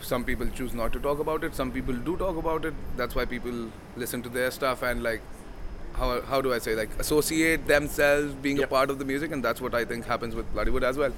some 0.00 0.24
people 0.24 0.48
choose 0.48 0.74
not 0.74 0.92
to 0.94 0.98
talk 0.98 1.20
about 1.20 1.44
it. 1.44 1.54
Some 1.54 1.70
people 1.70 1.94
do 1.94 2.16
talk 2.16 2.36
about 2.36 2.64
it. 2.64 2.74
That's 2.96 3.14
why 3.14 3.26
people 3.26 3.70
listen 3.96 4.22
to 4.22 4.28
their 4.28 4.50
stuff 4.50 4.82
and 4.82 5.02
like 5.04 5.20
how, 5.94 6.20
how 6.22 6.40
do 6.40 6.52
i 6.52 6.58
say 6.58 6.74
like 6.74 6.90
associate 6.98 7.66
themselves 7.68 8.32
being 8.34 8.56
Yep. 8.56 8.64
a 8.68 8.70
part 8.70 8.90
of 8.90 8.98
the 8.98 9.04
music. 9.04 9.30
And 9.30 9.44
that's 9.44 9.60
what 9.60 9.74
i 9.74 9.84
think 9.84 10.04
happens 10.06 10.34
with 10.34 10.52
bloodywood 10.54 10.82
as 10.82 10.96
well. 10.96 11.12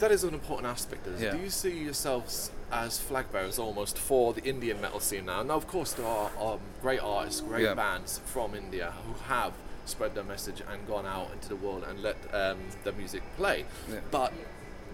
That 0.00 0.10
is 0.10 0.24
an 0.24 0.34
important 0.34 0.66
aspect. 0.66 1.06
Is 1.06 1.20
Yeah. 1.22 1.32
Do 1.36 1.38
you 1.38 1.50
see 1.50 1.78
yourselves 1.90 2.50
as 2.72 2.98
flag 2.98 3.30
bearers 3.32 3.58
almost 3.58 3.98
for 3.98 4.32
the 4.32 4.42
Indian 4.44 4.80
metal 4.80 5.00
scene 5.00 5.26
now? 5.26 5.42
Now, 5.42 5.54
of 5.56 5.66
course, 5.66 5.92
there 5.92 6.06
are 6.06 6.30
um, 6.40 6.60
great 6.82 7.00
artists, 7.00 7.40
great 7.40 7.64
Yeah. 7.64 7.74
bands 7.74 8.20
from 8.26 8.54
India 8.54 8.92
who 9.06 9.14
have 9.24 9.52
spread 9.86 10.14
their 10.14 10.24
message 10.24 10.62
and 10.70 10.86
gone 10.86 11.06
out 11.06 11.30
into 11.32 11.48
the 11.48 11.56
world 11.56 11.84
and 11.88 12.02
let 12.02 12.16
um, 12.32 12.58
their 12.84 12.92
music 12.92 13.22
play. 13.36 13.64
Yeah. 13.90 14.00
But 14.10 14.32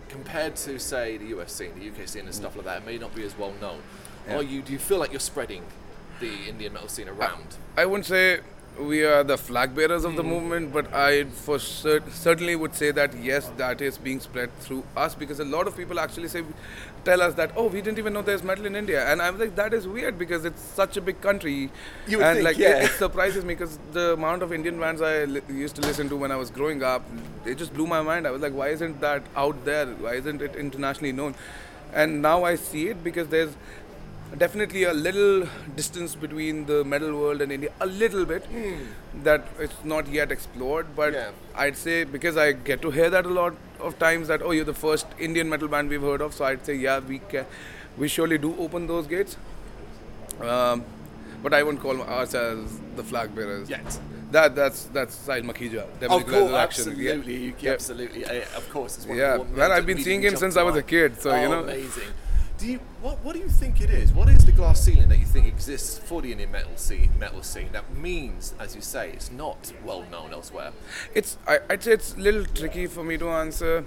compared 0.08 0.56
to, 0.56 0.78
say, 0.78 1.16
the 1.16 1.26
US 1.38 1.52
scene, 1.52 1.72
the 1.78 1.88
UK 1.88 2.08
scene, 2.08 2.24
and 2.24 2.34
stuff 2.34 2.56
like 2.56 2.64
that, 2.64 2.78
it 2.82 2.86
may 2.86 2.98
not 2.98 3.14
be 3.14 3.24
as 3.24 3.36
well 3.36 3.52
known. 3.60 3.80
Yeah. 4.26 4.36
Are 4.36 4.42
you? 4.42 4.62
Do 4.62 4.72
you 4.72 4.78
feel 4.78 4.98
like 4.98 5.10
you're 5.12 5.20
spreading 5.20 5.62
the 6.20 6.32
Indian 6.48 6.72
metal 6.72 6.88
scene 6.88 7.08
around? 7.08 7.56
I 7.76 7.84
wouldn't 7.86 8.06
say 8.06 8.40
we 8.78 9.04
are 9.04 9.24
the 9.24 9.36
flag 9.38 9.74
bearers 9.74 10.04
of 10.04 10.16
the 10.16 10.22
hmm. 10.22 10.28
movement, 10.28 10.72
but 10.72 10.92
I 10.92 11.24
for 11.24 11.58
cer- 11.58 12.02
certainly 12.10 12.56
would 12.56 12.74
say 12.74 12.90
that 12.90 13.16
yes, 13.16 13.50
that 13.56 13.80
is 13.80 13.98
being 13.98 14.20
spread 14.20 14.50
through 14.60 14.84
us 14.96 15.14
because 15.14 15.40
a 15.40 15.44
lot 15.44 15.66
of 15.66 15.76
people 15.76 15.98
actually 15.98 16.28
say, 16.28 16.42
tell 17.04 17.22
us 17.22 17.34
that 17.34 17.52
oh 17.56 17.66
we 17.68 17.80
didn't 17.80 17.98
even 17.98 18.12
know 18.12 18.22
there's 18.22 18.42
metal 18.42 18.66
in 18.66 18.76
India, 18.76 19.06
and 19.10 19.22
I'm 19.22 19.38
like 19.38 19.54
that 19.56 19.72
is 19.72 19.86
weird 19.86 20.18
because 20.18 20.44
it's 20.44 20.60
such 20.60 20.96
a 20.96 21.00
big 21.00 21.20
country, 21.20 21.70
You 22.06 22.22
and 22.22 22.36
think, 22.36 22.44
like 22.44 22.58
yeah. 22.58 22.78
it, 22.78 22.84
it 22.84 22.90
surprises 22.92 23.44
me 23.44 23.54
because 23.54 23.78
the 23.92 24.12
amount 24.12 24.42
of 24.42 24.52
Indian 24.52 24.78
bands 24.78 25.00
I 25.00 25.24
li- 25.24 25.42
used 25.48 25.76
to 25.76 25.82
listen 25.82 26.08
to 26.10 26.16
when 26.16 26.30
I 26.32 26.36
was 26.36 26.50
growing 26.50 26.82
up, 26.82 27.02
it 27.44 27.56
just 27.58 27.72
blew 27.72 27.86
my 27.86 28.02
mind. 28.02 28.26
I 28.26 28.30
was 28.30 28.42
like, 28.42 28.52
why 28.54 28.68
isn't 28.68 29.00
that 29.00 29.22
out 29.36 29.64
there? 29.64 29.86
Why 29.86 30.14
isn't 30.14 30.42
it 30.42 30.56
internationally 30.56 31.12
known? 31.12 31.34
And 31.94 32.20
now 32.20 32.44
I 32.44 32.56
see 32.56 32.88
it 32.88 33.02
because 33.02 33.28
there's 33.28 33.56
definitely 34.38 34.84
a 34.84 34.92
little 34.92 35.48
distance 35.76 36.14
between 36.14 36.66
the 36.66 36.84
metal 36.84 37.12
world 37.18 37.40
and 37.40 37.52
India, 37.52 37.70
a 37.80 37.86
little 37.86 38.24
bit 38.24 38.44
that 39.24 39.46
it's 39.58 39.84
not 39.84 40.08
yet 40.08 40.32
explored. 40.32 40.94
But 40.96 41.12
Yeah. 41.14 41.30
I'd 41.54 41.76
say 41.76 42.04
because 42.04 42.36
I 42.36 42.52
get 42.52 42.82
to 42.82 42.90
hear 42.90 43.08
that 43.10 43.24
a 43.26 43.28
lot 43.28 43.54
of 43.80 43.98
times 43.98 44.28
that 44.28 44.42
oh 44.42 44.50
you're 44.50 44.64
the 44.64 44.74
first 44.74 45.06
Indian 45.18 45.48
metal 45.48 45.68
band 45.68 45.88
we've 45.88 46.02
heard 46.02 46.20
of, 46.20 46.34
so 46.34 46.44
I'd 46.44 46.64
say 46.66 46.74
yeah 46.74 46.98
we 46.98 47.20
can, 47.20 47.46
we 47.96 48.08
surely 48.08 48.38
do 48.38 48.54
open 48.58 48.86
those 48.86 49.06
gates. 49.06 49.36
Um, 50.40 50.84
but 51.42 51.54
I 51.54 51.62
won't 51.62 51.80
call 51.80 52.02
ourselves 52.02 52.78
the 52.96 53.04
flag 53.04 53.34
bearers. 53.34 53.70
Yet. 53.70 53.98
That 54.32 54.54
that's 54.56 54.84
that's 54.86 55.16
Sahil 55.26 55.44
Makhija. 55.44 55.84
Of 56.02 56.26
course, 56.26 56.50
Resurrection. 56.50 56.94
Yeah. 56.98 57.12
absolutely, 57.12 57.36
you, 57.36 57.54
Yeah. 57.60 57.72
absolutely, 57.72 58.24
uh, 58.24 58.32
of 58.56 58.68
course. 58.70 58.96
It's 58.96 59.06
one 59.06 59.16
Yeah, 59.18 59.34
of 59.34 59.38
the 59.38 59.44
one 59.44 59.56
man, 59.56 59.72
I've 59.72 59.86
been 59.86 60.02
seeing 60.02 60.20
him 60.22 60.36
since 60.36 60.56
I 60.56 60.62
was 60.64 60.74
a 60.76 60.82
kid, 60.82 61.20
so, 61.22 61.30
you 61.34 61.46
Oh, 61.46 61.50
know. 61.52 61.60
amazing. 61.62 62.10
Do 62.66 62.72
you 62.72 62.80
what? 63.00 63.22
What 63.22 63.34
do 63.34 63.38
you 63.38 63.48
think 63.48 63.80
it 63.80 63.90
is? 63.90 64.12
What 64.12 64.28
is 64.28 64.44
the 64.44 64.50
glass 64.50 64.82
ceiling 64.82 65.08
that 65.10 65.18
you 65.20 65.24
think 65.24 65.46
exists 65.46 65.98
for 65.98 66.20
the 66.20 66.32
Indian 66.32 66.50
metal 66.50 66.76
scene? 66.76 67.10
Metal 67.16 67.40
scene 67.44 67.68
that 67.70 67.94
means, 67.96 68.54
as 68.58 68.74
you 68.74 68.80
say, 68.82 69.10
it's 69.12 69.30
not 69.30 69.72
well 69.84 70.04
known 70.10 70.32
elsewhere. 70.32 70.72
It's 71.14 71.38
I, 71.46 71.60
I'd 71.70 71.84
say 71.84 71.92
it's 71.92 72.14
a 72.14 72.18
little 72.18 72.44
tricky 72.44 72.88
for 72.88 73.04
me 73.04 73.18
to 73.18 73.28
answer 73.28 73.84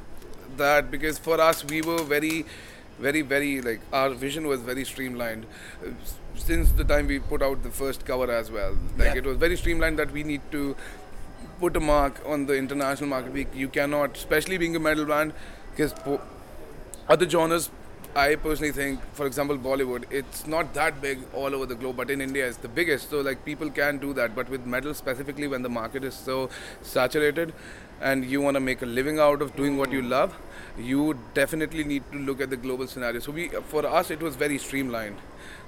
that 0.55 0.89
because 0.89 1.17
for 1.19 1.41
us 1.41 1.65
we 1.65 1.81
were 1.81 2.01
very, 2.03 2.45
very, 2.99 3.21
very 3.21 3.61
like 3.61 3.81
our 3.91 4.11
vision 4.11 4.47
was 4.47 4.61
very 4.61 4.85
streamlined 4.85 5.45
since 6.35 6.71
the 6.71 6.85
time 6.85 7.07
we 7.07 7.19
put 7.19 7.41
out 7.41 7.61
the 7.63 7.71
first 7.71 8.05
cover 8.05 8.31
as 8.31 8.49
well. 8.49 8.77
Like 8.97 9.07
Yeah. 9.07 9.17
it 9.17 9.25
was 9.25 9.35
very 9.35 9.57
streamlined 9.57 9.99
that 9.99 10.11
we 10.11 10.23
need 10.23 10.41
to 10.53 10.77
put 11.59 11.75
a 11.75 11.81
mark 11.81 12.21
on 12.25 12.45
the 12.45 12.55
international 12.55 13.09
market. 13.09 13.33
We, 13.33 13.45
you 13.53 13.67
cannot, 13.67 14.15
especially 14.15 14.57
being 14.57 14.77
a 14.77 14.79
metal 14.79 15.03
band, 15.03 15.33
because 15.71 15.91
po- 15.91 16.21
other 17.09 17.29
genres. 17.29 17.69
I 18.15 18.35
personally 18.35 18.71
think, 18.71 18.99
for 19.13 19.27
example, 19.27 19.57
Bollywood, 19.57 20.03
it's 20.09 20.47
not 20.47 20.73
that 20.73 20.99
big 21.01 21.19
all 21.33 21.53
over 21.53 21.65
the 21.65 21.75
globe, 21.75 21.97
but 21.97 22.09
in 22.09 22.21
India 22.21 22.47
it's 22.47 22.57
the 22.57 22.67
biggest. 22.67 23.09
So 23.09 23.21
like 23.21 23.45
people 23.45 23.69
can 23.69 23.97
do 23.99 24.13
that, 24.13 24.35
but 24.35 24.49
with 24.49 24.65
metal 24.65 24.93
specifically, 24.93 25.47
when 25.47 25.61
the 25.61 25.69
market 25.69 26.03
is 26.03 26.15
so 26.15 26.49
saturated, 26.81 27.53
and 28.01 28.25
you 28.25 28.41
want 28.41 28.55
to 28.55 28.61
make 28.61 28.81
a 28.81 28.85
living 28.85 29.19
out 29.19 29.41
of 29.41 29.55
doing 29.55 29.77
what 29.77 29.91
you 29.91 30.01
love, 30.01 30.35
you 30.77 31.19
definitely 31.33 31.83
need 31.83 32.03
to 32.11 32.17
look 32.17 32.41
at 32.41 32.49
the 32.49 32.57
global 32.57 32.87
scenario. 32.87 33.19
So 33.19 33.31
we, 33.31 33.49
for 33.49 33.85
us, 33.85 34.09
it 34.09 34.21
was 34.21 34.35
very 34.35 34.57
streamlined, 34.57 35.17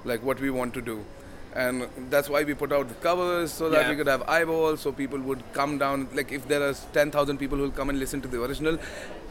like 0.04 0.22
what 0.22 0.40
we 0.40 0.50
want 0.50 0.72
to 0.74 0.80
do, 0.80 1.04
and 1.54 1.88
that's 2.10 2.28
why 2.28 2.42
we 2.44 2.54
put 2.54 2.72
out 2.72 2.88
the 2.88 2.94
covers 3.06 3.52
so 3.52 3.68
that 3.70 3.82
Yeah. 3.82 3.90
we 3.90 3.96
could 3.96 4.06
have 4.06 4.22
eyeballs 4.28 4.80
so 4.80 4.92
people 4.92 5.18
would 5.20 5.42
come 5.52 5.78
down. 5.78 6.08
Like 6.14 6.32
if 6.32 6.48
there 6.48 6.62
are 6.68 6.74
10,000 6.92 7.38
people 7.38 7.58
who 7.58 7.64
will 7.64 7.70
come 7.70 7.90
and 7.90 7.98
listen 7.98 8.20
to 8.22 8.28
the 8.28 8.42
original 8.42 8.78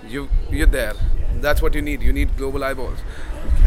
you 0.08 0.30
you're 0.50 0.68
there. 0.68 0.94
That's 1.48 1.62
what 1.62 1.74
you 1.76 1.82
need. 1.82 2.02
You 2.02 2.14
need 2.14 2.36
global 2.38 2.64
eyeballs. 2.64 3.00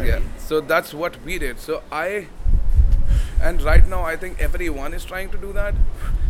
Yeah. 0.02 0.20
So 0.38 0.60
that's 0.60 0.94
what 0.94 1.20
we 1.24 1.38
did. 1.38 1.58
So 1.60 1.82
i 1.92 2.26
and 3.42 3.60
right 3.62 3.86
now 3.92 4.02
i 4.10 4.16
think 4.16 4.40
everyone 4.40 4.94
is 4.94 5.04
trying 5.04 5.30
to 5.30 5.38
do 5.38 5.52
that. 5.52 5.74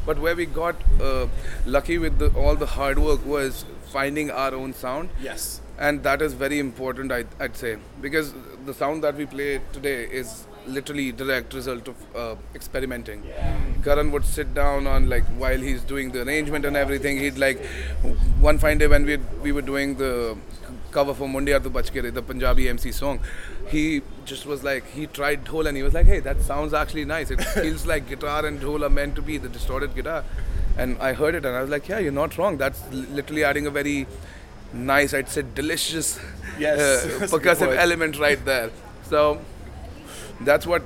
But 0.07 0.19
where 0.19 0.37
we 0.37 0.45
got 0.47 0.77
uh, 1.01 1.27
lucky 1.65 1.97
with 1.99 2.19
the, 2.19 2.29
all 2.41 2.57
the 2.57 2.67
hard 2.67 2.99
work 2.99 3.25
was 3.25 3.65
finding 3.93 4.31
our 4.31 4.55
own 4.55 4.75
sound. 4.75 5.09
Yes. 5.29 5.61
and 5.85 6.03
that 6.07 6.23
is 6.25 6.35
very 6.41 6.59
important 6.63 7.13
I'd, 7.15 7.31
I'd 7.45 7.57
say. 7.61 7.71
Because 8.03 8.29
the 8.67 8.75
sound 8.81 9.03
that 9.07 9.17
we 9.23 9.25
play 9.27 9.61
today 9.77 10.05
is 10.19 10.35
literally 10.67 11.13
direct 11.13 11.53
result 11.55 11.89
of 11.89 11.97
uh, 12.17 12.35
experimenting 12.55 13.23
karan 13.85 14.11
would 14.11 14.25
sit 14.25 14.55
down 14.55 14.87
on 14.87 15.09
like 15.09 15.25
while 15.45 15.59
he's 15.59 15.83
doing 15.83 16.11
the 16.13 16.23
arrangement 16.23 16.65
and 16.65 16.77
everything 16.77 17.19
he'd 17.19 17.39
like 17.39 17.65
one 18.41 18.59
fine 18.59 18.79
day 18.79 18.87
when 18.87 19.05
we 19.05 19.17
we 19.47 19.53
were 19.53 19.63
doing 19.63 19.97
the 19.97 20.37
cover 20.95 21.13
for 21.13 21.29
Mundiya 21.29 21.61
to 21.63 21.71
Bachkere, 21.71 22.15
the 22.15 22.23
Panjabi 22.23 22.69
MC 22.69 22.93
song, 22.93 23.21
he 23.69 24.03
just 24.25 24.47
was 24.47 24.63
like, 24.63 24.87
he 24.91 25.07
tried 25.09 25.45
dhol 25.45 25.67
and 25.67 25.77
he 25.77 25.83
was 25.83 25.93
like, 25.93 26.07
hey, 26.07 26.21
that 26.21 26.41
sounds 26.41 26.73
actually 26.73 27.05
nice. 27.05 27.31
It 27.31 27.43
feels 27.43 27.85
like 27.93 28.09
guitar 28.09 28.47
and 28.47 28.61
dhol 28.61 28.87
are 28.87 28.91
meant 28.91 29.17
to 29.17 29.23
be 29.23 29.37
the 29.37 29.49
distorted 29.49 29.95
guitar. 29.95 30.25
And 30.79 30.97
I 30.99 31.13
heard 31.13 31.35
it 31.35 31.45
and 31.45 31.57
I 31.57 31.61
was 31.61 31.71
like, 31.71 31.89
yeah, 31.89 31.99
you're 31.99 32.13
not 32.13 32.39
wrong. 32.39 32.57
That's 32.57 32.81
literally 32.93 33.45
adding 33.45 33.67
a 33.67 33.71
very 33.71 34.07
nice, 34.73 35.13
I'd 35.13 35.29
say 35.29 35.43
delicious 35.55 36.19
Yes, 36.59 36.79
uh, 36.79 37.19
that's 37.19 37.33
a 37.33 37.39
good 37.39 37.43
percussive 37.43 37.77
element 37.77 38.19
right 38.19 38.43
there. 38.45 38.71
So 39.05 39.41
that's 40.41 40.67
what 40.67 40.83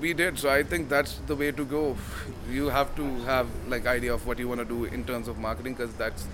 we 0.00 0.12
did. 0.12 0.38
So 0.38 0.50
I 0.50 0.62
think 0.62 0.88
that's 0.88 1.14
the 1.26 1.34
way 1.36 1.50
to 1.52 1.64
go. 1.64 1.96
You 2.50 2.68
have 2.68 2.94
to 2.96 3.04
have 3.24 3.48
like 3.68 3.86
idea 3.86 4.12
of 4.14 4.26
what 4.26 4.38
you 4.38 4.48
want 4.48 4.60
to 4.60 4.64
do 4.66 4.84
in 4.84 5.04
terms 5.04 5.28
of 5.28 5.38
marketing 5.38 5.74
because 5.74 5.94
that's 5.94 6.26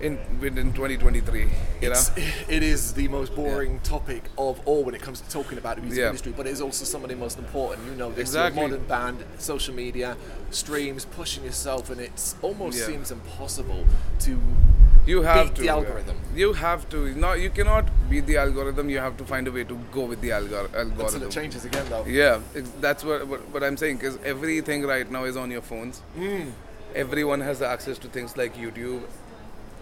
in 0.00 0.18
within 0.40 0.72
2023. 0.74 1.40
You 1.42 1.48
It's, 1.80 2.14
know. 2.16 2.22
it 2.48 2.62
is 2.62 2.92
the 2.92 3.08
most 3.08 3.34
boring 3.34 3.80
topic 3.80 4.22
of 4.36 4.60
all 4.66 4.84
when 4.84 4.94
it 4.94 5.00
comes 5.00 5.20
to 5.22 5.28
talking 5.30 5.56
about 5.58 5.76
the 5.76 5.82
music 5.82 6.00
Yeah. 6.00 6.06
industry, 6.08 6.32
but 6.36 6.46
it 6.46 6.50
is 6.50 6.60
also 6.60 6.84
some 6.84 7.02
of 7.02 7.08
the 7.08 7.16
most 7.16 7.38
important. 7.38 7.86
You 7.88 7.94
know, 7.96 8.10
this 8.10 8.20
Exactly. 8.28 8.60
modern 8.62 8.84
band, 8.86 9.24
social 9.38 9.74
media, 9.74 10.16
streams, 10.50 11.06
pushing 11.06 11.44
yourself, 11.44 11.88
and 11.90 12.00
it 12.00 12.34
almost 12.42 12.78
Yeah. 12.78 12.86
seems 12.86 13.10
impossible 13.10 13.86
to 14.20 14.38
You 15.06 15.22
have 15.22 15.54
to 15.54 15.60
the 15.60 15.66
yeah. 15.66 16.14
You 16.34 16.52
have 16.52 16.88
to. 16.90 17.14
No, 17.14 17.32
you 17.34 17.50
cannot 17.50 17.88
beat 18.10 18.26
the 18.26 18.36
algorithm. 18.36 18.90
You 18.90 18.98
have 18.98 19.16
to 19.18 19.24
find 19.24 19.46
a 19.48 19.52
way 19.52 19.64
to 19.64 19.78
go 19.92 20.04
with 20.04 20.20
the 20.20 20.30
algor- 20.30 20.64
until 20.74 21.04
algorithm. 21.04 21.22
it 21.22 21.30
changes 21.30 21.64
again, 21.64 21.86
though. 21.88 22.04
Yeah, 22.04 22.40
that's 22.80 23.04
what, 23.04 23.26
what 23.26 23.48
what 23.50 23.62
I'm 23.62 23.76
saying. 23.76 23.98
Because 23.98 24.18
everything 24.24 24.84
right 24.84 25.10
now 25.10 25.24
is 25.24 25.36
on 25.36 25.50
your 25.50 25.62
phones. 25.62 26.00
Hmm. 26.16 26.50
Everyone 26.94 27.40
has 27.40 27.62
access 27.62 27.98
to 27.98 28.08
things 28.08 28.36
like 28.36 28.56
YouTube. 28.56 29.02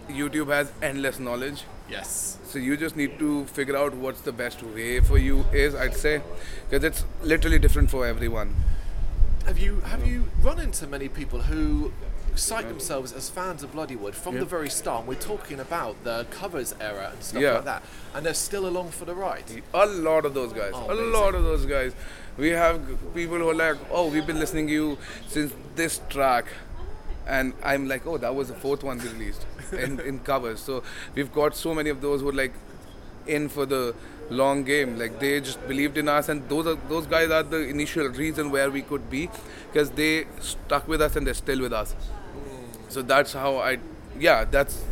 YouTube 0.09 0.53
has 0.53 0.71
endless 0.83 1.19
knowledge. 1.19 1.63
Yes. 1.89 2.37
So 2.45 2.59
you 2.59 2.77
just 2.77 2.95
need 2.95 3.19
to 3.19 3.45
figure 3.45 3.75
out 3.75 3.95
what's 3.95 4.21
the 4.21 4.31
best 4.31 4.63
way 4.63 4.99
for 4.99 5.17
you 5.17 5.45
is 5.51 5.75
I'd 5.75 5.95
say 5.95 6.21
because 6.69 6.83
it's 6.83 7.05
literally 7.23 7.59
different 7.59 7.89
for 7.89 8.05
everyone. 8.05 8.55
Have 9.45 9.59
you 9.59 9.79
have 9.81 10.07
you 10.07 10.25
run 10.41 10.59
into 10.59 10.87
many 10.87 11.09
people 11.09 11.41
who 11.41 11.91
cite 12.35 12.67
themselves 12.67 13.11
as 13.13 13.29
fans 13.29 13.63
of 13.63 13.73
Bloodywood 13.73 14.13
from 14.13 14.35
the 14.39 14.45
very 14.45 14.69
start? 14.69 14.99
And 15.01 15.07
we're 15.07 15.15
talking 15.15 15.59
about 15.59 16.03
the 16.03 16.25
covers 16.29 16.73
era 16.79 17.09
and 17.13 17.23
stuff 17.23 17.41
Yeah. 17.41 17.53
like 17.55 17.65
that, 17.65 17.83
and 18.13 18.25
they're 18.25 18.33
still 18.33 18.67
along 18.67 18.91
for 18.91 19.05
the 19.05 19.15
ride. 19.15 19.43
A 19.73 19.85
lot 19.85 20.25
of 20.25 20.33
those 20.33 20.53
guys. 20.53 20.71
Oh, 20.73 20.81
a 20.89 20.93
amazing. 20.93 21.11
lot 21.13 21.35
of 21.35 21.43
those 21.43 21.65
guys. 21.65 21.93
We 22.37 22.49
have 22.49 22.81
people 23.13 23.37
who 23.37 23.49
are 23.49 23.55
like, 23.55 23.77
oh, 23.91 24.09
we've 24.09 24.27
been 24.27 24.39
listening 24.39 24.67
to 24.67 24.73
you 24.73 24.97
since 25.27 25.53
this 25.75 26.01
track. 26.09 26.45
And 27.27 27.53
I'm 27.63 27.87
like, 27.87 28.05
oh, 28.05 28.17
that 28.17 28.35
was 28.35 28.49
the 28.49 28.53
fourth 28.55 28.83
one 28.83 28.99
we 28.99 29.07
released 29.09 29.45
in, 29.71 29.99
in 30.09 30.19
covers. 30.19 30.59
So 30.59 30.83
we've 31.15 31.31
got 31.33 31.55
so 31.55 31.73
many 31.73 31.89
of 31.89 32.01
those 32.01 32.21
who 32.21 32.29
are 32.29 32.33
like 32.33 32.53
in 33.25 33.49
for 33.49 33.65
the 33.65 33.95
long 34.29 34.63
game. 34.63 34.99
Like 34.99 35.19
they 35.19 35.39
just 35.41 35.65
believed 35.67 35.97
in 35.97 36.07
us, 36.07 36.29
and 36.29 36.47
those 36.49 36.67
are 36.67 36.75
those 36.89 37.07
guys 37.07 37.31
are 37.31 37.41
the 37.41 37.67
initial 37.67 38.07
reason 38.09 38.51
where 38.51 38.69
we 38.69 38.81
could 38.83 39.09
be, 39.09 39.29
because 39.71 39.89
they 39.91 40.27
stuck 40.39 40.87
with 40.87 41.01
us 41.01 41.15
and 41.15 41.25
they're 41.25 41.33
still 41.33 41.61
with 41.61 41.73
us. 41.73 41.95
So 42.89 43.01
that's 43.01 43.33
how 43.33 43.57
I, 43.57 43.79
yeah, 44.19 44.45
that's 44.45 44.83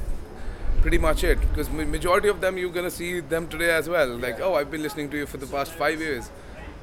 pretty 0.82 0.98
much 0.98 1.24
it. 1.24 1.40
Because 1.40 1.70
majority 1.70 2.28
of 2.28 2.42
them 2.42 2.58
you're 2.58 2.72
gonna 2.72 2.92
see 2.92 3.20
them 3.22 3.48
today 3.48 3.72
as 3.72 3.88
well. 3.88 4.18
Like, 4.18 4.40
oh, 4.40 4.56
I've 4.56 4.70
been 4.72 4.82
listening 4.84 5.10
to 5.12 5.18
you 5.18 5.26
for 5.26 5.38
the 5.38 5.48
past 5.48 5.72
five 5.72 6.00
years. 6.00 6.30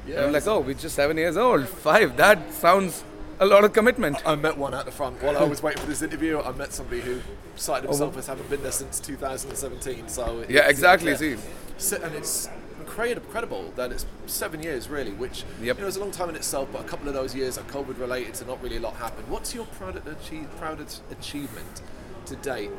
And 0.07 0.17
I'm 0.17 0.31
like, 0.31 0.47
oh, 0.47 0.59
we're 0.59 0.73
just 0.73 0.95
seven 0.95 1.17
years 1.17 1.37
old. 1.37 1.67
Five. 1.67 2.17
That 2.17 2.51
sounds 2.53 3.03
a 3.39 3.45
lot 3.45 3.63
of 3.63 3.73
commitment. 3.73 4.17
I 4.25 4.35
met 4.35 4.57
one 4.57 4.73
at 4.73 4.85
the 4.85 4.91
front 4.91 5.21
while 5.21 5.37
I 5.37 5.43
was 5.43 5.61
waiting 5.61 5.81
for 5.81 5.87
this 5.87 6.01
interview. 6.01 6.39
I 6.41 6.51
met 6.53 6.73
somebody 6.73 7.01
who 7.01 7.21
cited 7.55 7.85
oh, 7.87 7.89
himself 7.93 8.17
as 8.17 8.27
having 8.27 8.47
been 8.47 8.63
there 8.63 8.71
since 8.71 8.99
2017. 8.99 10.07
So 10.09 10.23
Oh, 10.25 10.45
Yeah, 10.49 10.67
exactly. 10.67 11.11
yeah. 11.11 11.17
See, 11.17 11.35
Si- 11.77 11.95
and 11.97 12.15
it's 12.15 12.49
incredible, 12.91 13.23
incredible 13.25 13.73
that 13.77 13.91
it's 13.91 14.05
seven 14.27 14.61
years 14.61 14.89
really, 14.89 15.11
which 15.11 15.43
Yep. 15.61 15.77
you 15.77 15.81
know 15.81 15.87
is 15.87 15.95
a 15.95 15.99
long 15.99 16.11
time 16.11 16.29
in 16.29 16.35
itself. 16.35 16.69
But 16.71 16.81
a 16.81 16.83
couple 16.83 17.07
of 17.07 17.13
those 17.13 17.33
years 17.33 17.57
are 17.57 17.63
COVID 17.63 17.97
related, 17.99 18.35
so 18.35 18.45
not 18.45 18.61
really 18.61 18.77
a 18.77 18.81
lot 18.81 18.95
happened. 18.95 19.27
What's 19.29 19.55
your 19.55 19.65
proud 19.65 19.95
achieve, 20.07 20.47
proudest 20.57 21.01
achievement 21.11 21.81
to 22.25 22.35
date 22.37 22.71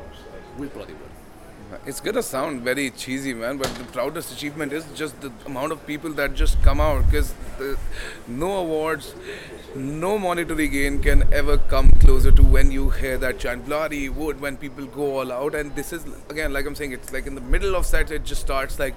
with 0.57 0.73
Bloodywood? 0.75 1.12
It's 1.85 1.99
gonna 1.99 2.23
sound 2.23 2.61
very 2.61 2.89
cheesy, 2.91 3.33
man. 3.33 3.57
But 3.57 3.73
the 3.75 3.83
proudest 3.85 4.31
achievement 4.33 4.73
is 4.73 4.85
just 4.95 5.19
the 5.21 5.31
amount 5.45 5.71
of 5.71 5.85
people 5.87 6.11
that 6.13 6.33
just 6.33 6.61
come 6.63 6.79
out. 6.81 7.05
Because 7.05 7.33
no 8.27 8.51
awards, 8.57 9.13
no 9.75 10.17
monetary 10.19 10.67
gain 10.67 11.01
can 11.01 11.31
ever 11.33 11.57
come 11.57 11.91
closer 11.91 12.31
to 12.31 12.43
when 12.43 12.71
you 12.71 12.89
hear 12.89 13.17
that 13.17 13.39
chant 13.39 13.65
bloody 13.65 14.09
wood 14.09 14.39
when 14.41 14.57
people 14.57 14.85
go 14.85 15.19
all 15.19 15.31
out. 15.31 15.55
And 15.55 15.75
this 15.75 15.93
is 15.93 16.05
again, 16.29 16.53
like 16.53 16.65
I'm 16.65 16.75
saying, 16.75 16.91
it's 16.91 17.11
like 17.13 17.27
in 17.27 17.35
the 17.35 17.41
middle 17.41 17.75
of 17.75 17.85
sets, 17.85 18.11
it 18.11 18.23
just 18.23 18.41
starts 18.41 18.79
like 18.79 18.95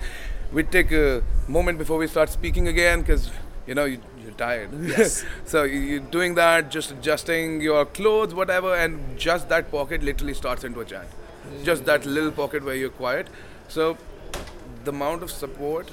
we 0.53 0.63
take 0.63 0.93
a 0.93 1.23
moment 1.49 1.79
before 1.79 1.99
we 1.99 2.07
start 2.07 2.31
speaking 2.31 2.69
again 2.69 3.01
because 3.01 3.31
you 3.67 3.75
know 3.75 3.85
you, 3.85 3.99
you're 4.23 4.33
tired. 4.33 4.71
Yes. 4.97 5.25
so 5.45 5.65
you- 5.65 5.81
you're 5.81 6.01
doing 6.01 6.35
that, 6.37 6.71
just 6.71 6.91
adjusting 6.93 7.61
your 7.61 7.85
clothes, 7.85 8.35
whatever, 8.35 8.75
and 8.75 9.19
just 9.19 9.49
that 9.49 9.71
pocket 9.71 10.03
literally 10.03 10.35
starts 10.35 10.63
into 10.65 10.81
a 10.81 10.85
chant. 10.85 11.09
Just 11.65 11.85
that 11.87 12.07
little 12.07 12.31
pocket 12.31 12.65
where 12.65 12.75
you're 12.75 12.91
quiet. 12.91 13.29
So 13.69 13.97
the 14.85 14.91
amount 14.91 15.23
of 15.23 15.31
support, 15.31 15.91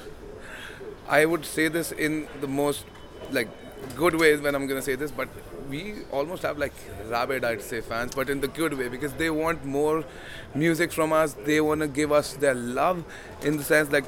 I 1.08 1.24
would 1.26 1.44
say 1.44 1.68
this 1.68 1.92
in 1.92 2.28
the 2.40 2.46
most 2.46 2.84
like 3.30 3.48
good 3.96 4.14
ways 4.14 4.40
when 4.40 4.54
I'm 4.54 4.66
gonna 4.66 4.82
say 4.82 4.94
this, 4.94 5.10
but 5.10 5.28
we 5.68 5.94
almost 6.10 6.42
have 6.42 6.58
like 6.58 6.72
rabid, 7.08 7.44
I'd 7.44 7.62
say, 7.62 7.80
fans, 7.80 8.14
but 8.14 8.30
in 8.30 8.40
the 8.40 8.48
good 8.48 8.74
way 8.74 8.88
because 8.88 9.12
they 9.14 9.30
want 9.30 9.64
more 9.64 10.04
music 10.54 10.92
from 10.92 11.12
us. 11.12 11.34
They 11.34 11.60
wanna 11.60 11.88
give 11.88 12.12
us 12.12 12.34
their 12.34 12.54
love 12.54 13.04
in 13.42 13.56
the 13.56 13.64
sense 13.64 13.90
like 13.90 14.04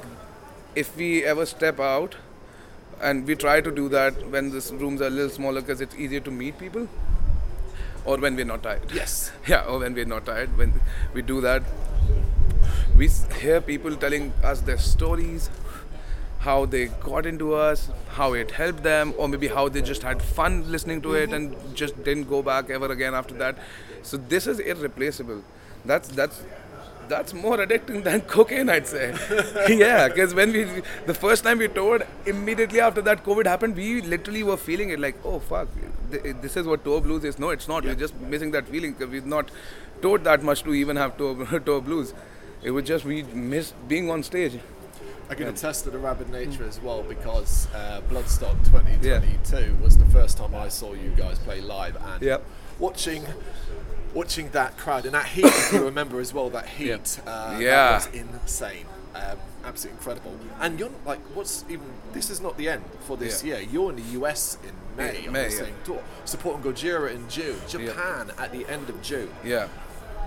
if 0.75 0.95
we 0.95 1.23
ever 1.23 1.45
step 1.45 1.79
out 1.79 2.15
and 3.01 3.25
we 3.27 3.35
try 3.35 3.61
to 3.61 3.71
do 3.71 3.89
that 3.89 4.27
when 4.29 4.49
the 4.51 4.77
rooms 4.79 5.01
are 5.01 5.07
a 5.07 5.09
little 5.09 5.29
smaller 5.29 5.61
because 5.61 5.81
it's 5.81 5.95
easier 5.95 6.19
to 6.19 6.31
meet 6.31 6.57
people 6.57 6.87
or 8.07 8.17
when 8.17 8.35
we're 8.35 8.45
not 8.45 8.63
tired. 8.63 8.91
Yes. 8.91 9.31
yeah 9.47 9.63
or 9.65 9.79
when 9.79 9.93
we're 9.93 10.11
not 10.15 10.25
tired 10.25 10.57
when 10.57 10.73
we 11.13 11.21
do 11.21 11.41
that. 11.41 11.63
We 12.97 13.09
hear 13.39 13.61
people 13.61 13.95
telling 13.95 14.33
us 14.43 14.61
their 14.61 14.77
stories 14.77 15.49
how 16.39 16.65
they 16.65 16.85
got 17.05 17.25
into 17.25 17.53
us 17.53 17.89
how 18.17 18.33
it 18.33 18.51
helped 18.51 18.83
them 18.83 19.13
or 19.17 19.27
maybe 19.27 19.47
how 19.47 19.67
they 19.69 19.81
just 19.81 20.03
had 20.03 20.21
fun 20.21 20.71
listening 20.71 21.01
to 21.01 21.13
it 21.13 21.29
mm-hmm. 21.29 21.55
and 21.55 21.75
just 21.75 22.01
didn't 22.03 22.29
go 22.29 22.41
back 22.41 22.69
ever 22.69 22.91
again 22.91 23.13
after 23.13 23.35
that. 23.35 23.57
So 24.03 24.17
this 24.17 24.47
is 24.47 24.59
irreplaceable. 24.59 25.43
That's 25.85 26.07
that's 26.09 26.43
that's 27.09 27.33
more 27.33 27.57
addicting 27.57 28.03
than 28.03 28.21
cocaine, 28.21 28.69
I'd 28.69 28.87
say. 28.87 29.13
yeah, 29.69 30.07
because 30.07 30.33
when 30.33 30.51
we, 30.51 30.63
the 31.05 31.13
first 31.13 31.43
time 31.43 31.57
we 31.59 31.67
toured, 31.67 32.05
immediately 32.25 32.79
after 32.79 33.01
that 33.01 33.23
COVID 33.23 33.45
happened, 33.45 33.75
we 33.75 34.01
literally 34.01 34.43
were 34.43 34.57
feeling 34.57 34.89
it 34.89 34.99
like, 34.99 35.15
oh 35.25 35.39
fuck, 35.39 35.67
this 36.09 36.55
is 36.57 36.65
what 36.65 36.83
tour 36.83 37.01
blues 37.01 37.23
is. 37.23 37.37
No, 37.39 37.49
it's 37.49 37.67
not. 37.67 37.83
We're 37.83 37.95
just 37.95 38.15
missing 38.15 38.51
that 38.51 38.67
feeling 38.67 38.93
because 38.93 39.09
we've 39.11 39.25
not 39.25 39.49
toured 40.01 40.23
that 40.25 40.43
much 40.43 40.63
to 40.63 40.73
even 40.73 40.95
have 40.95 41.17
tour, 41.17 41.45
tour 41.65 41.81
blues. 41.81 42.13
It 42.63 42.71
was 42.71 42.85
just 42.85 43.05
we 43.05 43.23
missed 43.23 43.75
being 43.87 44.09
on 44.09 44.23
stage. 44.23 44.59
I 45.29 45.35
can 45.35 45.47
attest 45.49 45.83
to 45.83 45.89
the 45.89 45.97
rabid 45.97 46.29
nature 46.29 46.63
as 46.63 46.79
well 46.81 47.03
because 47.03 47.67
uh, 47.75 47.99
Bloodstock 48.09 48.55
2022 48.65 49.75
was 49.83 49.97
the 49.97 50.05
first 50.05 50.37
time 50.37 50.55
I 50.55 50.69
saw 50.69 50.93
you 50.93 51.09
guys 51.17 51.37
play 51.39 51.59
live 51.59 51.97
and 51.97 52.21
Yep. 52.21 52.43
watching 52.79 53.25
watching 54.17 54.49
that 54.49 54.77
crowd 54.77 55.05
and 55.05 55.13
that 55.13 55.27
heat. 55.27 55.45
if 55.45 55.71
you 55.73 55.83
remember 55.85 56.19
as 56.19 56.33
well 56.33 56.49
that 56.49 56.67
heat. 56.67 56.87
Yep. 56.87 57.07
Uh, 57.27 57.51
that 57.53 57.61
Yeah. 57.61 57.93
was 57.95 58.07
insane. 58.07 58.85
Um, 59.13 59.37
absolutely 59.63 59.97
incredible. 59.99 60.35
And 60.59 60.79
you're 60.79 60.89
like, 61.05 61.19
what's 61.35 61.63
even? 61.69 61.85
This 62.13 62.29
is 62.29 62.41
not 62.41 62.57
the 62.57 62.67
end 62.69 62.83
for 63.07 63.15
this 63.17 63.43
Yeah. 63.43 63.57
year. 63.59 63.67
You're 63.71 63.89
in 63.91 63.95
the 63.97 64.09
US 64.19 64.57
in 64.63 64.71
May 64.97 65.21
Yeah, 65.21 65.27
on 65.27 65.33
May, 65.33 65.47
the 65.49 65.53
yeah. 65.55 65.61
same 65.65 65.75
tour, 65.83 66.01
supporting 66.25 66.63
Gojira 66.63 67.11
in 67.13 67.29
June, 67.29 67.59
Japan 67.67 68.31
at 68.37 68.51
the 68.51 68.65
end 68.67 68.89
of 68.89 69.01
June. 69.01 69.29
Yeah, 69.43 69.67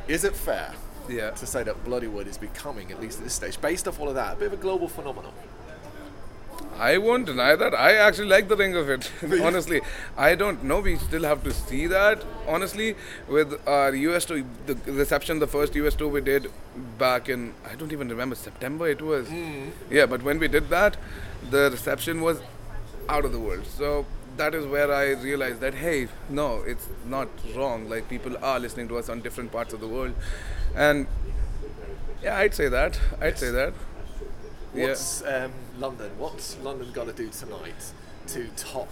Is 0.08 0.24
it 0.24 0.34
fair 0.36 0.72
yeah. 1.08 1.30
to 1.30 1.46
say 1.46 1.62
that 1.64 1.84
Bloodywood 1.84 2.26
is 2.26 2.38
becoming, 2.38 2.90
at 2.92 3.00
least 3.00 3.18
at 3.18 3.24
this 3.24 3.34
stage, 3.34 3.60
based 3.60 3.86
off 3.88 4.00
all 4.00 4.08
of 4.08 4.14
that, 4.14 4.32
a 4.34 4.36
bit 4.36 4.46
of 4.48 4.52
a 4.54 4.56
global 4.56 4.88
phenomenon? 4.88 5.32
I 6.80 6.96
won't 6.96 7.26
deny 7.26 7.56
that. 7.56 7.74
I 7.74 7.96
actually 7.96 8.28
like 8.28 8.48
the 8.48 8.56
ring 8.56 8.74
of 8.74 8.88
it. 8.88 9.10
honestly, 9.42 9.82
I 10.16 10.34
don't 10.34 10.64
know. 10.64 10.80
We 10.80 10.96
still 10.96 11.24
have 11.24 11.44
to 11.44 11.52
see 11.52 11.86
that. 11.88 12.24
Honestly, 12.48 12.96
with 13.28 13.60
our 13.68 13.94
US 13.94 14.24
tour, 14.24 14.42
the 14.66 14.76
reception, 14.86 15.40
the 15.40 15.46
first 15.46 15.74
US 15.74 15.94
tour 15.94 16.08
we 16.08 16.22
did 16.22 16.50
back 16.98 17.28
in 17.28 17.52
I 17.70 17.74
don't 17.74 17.92
even 17.92 18.08
remember 18.08 18.34
September. 18.34 18.88
It 18.88 19.02
was. 19.02 19.28
Yeah, 19.90 20.06
but 20.06 20.22
when 20.22 20.38
we 20.38 20.48
did 20.48 20.70
that, 20.70 20.96
the 21.50 21.70
reception 21.70 22.22
was 22.22 22.40
out 23.10 23.26
of 23.26 23.32
the 23.32 23.40
world. 23.40 23.66
So 23.66 24.06
that 24.38 24.54
is 24.54 24.66
where 24.66 24.90
I 24.92 25.10
realized 25.10 25.60
that 25.60 25.74
hey, 25.74 26.08
no, 26.30 26.62
it's 26.62 26.88
not 27.04 27.28
wrong. 27.54 27.88
Like 27.90 28.08
people 28.08 28.42
are 28.42 28.58
listening 28.58 28.88
to 28.88 28.96
us 28.96 29.10
on 29.10 29.20
different 29.20 29.52
parts 29.52 29.74
of 29.74 29.80
the 29.80 29.88
world, 29.88 30.14
and 30.74 31.06
yeah, 32.22 32.38
I'd 32.38 32.54
say 32.54 32.68
that. 32.68 32.98
I'd 33.20 33.38
say 33.38 33.50
that. 33.50 33.74
Yeah. 34.74 34.94
Um, 35.26 35.52
London? 35.80 36.10
What's 36.18 36.58
London 36.58 36.92
got 36.92 37.06
to 37.06 37.12
do 37.12 37.28
tonight 37.30 37.92
to 38.28 38.48
top 38.56 38.88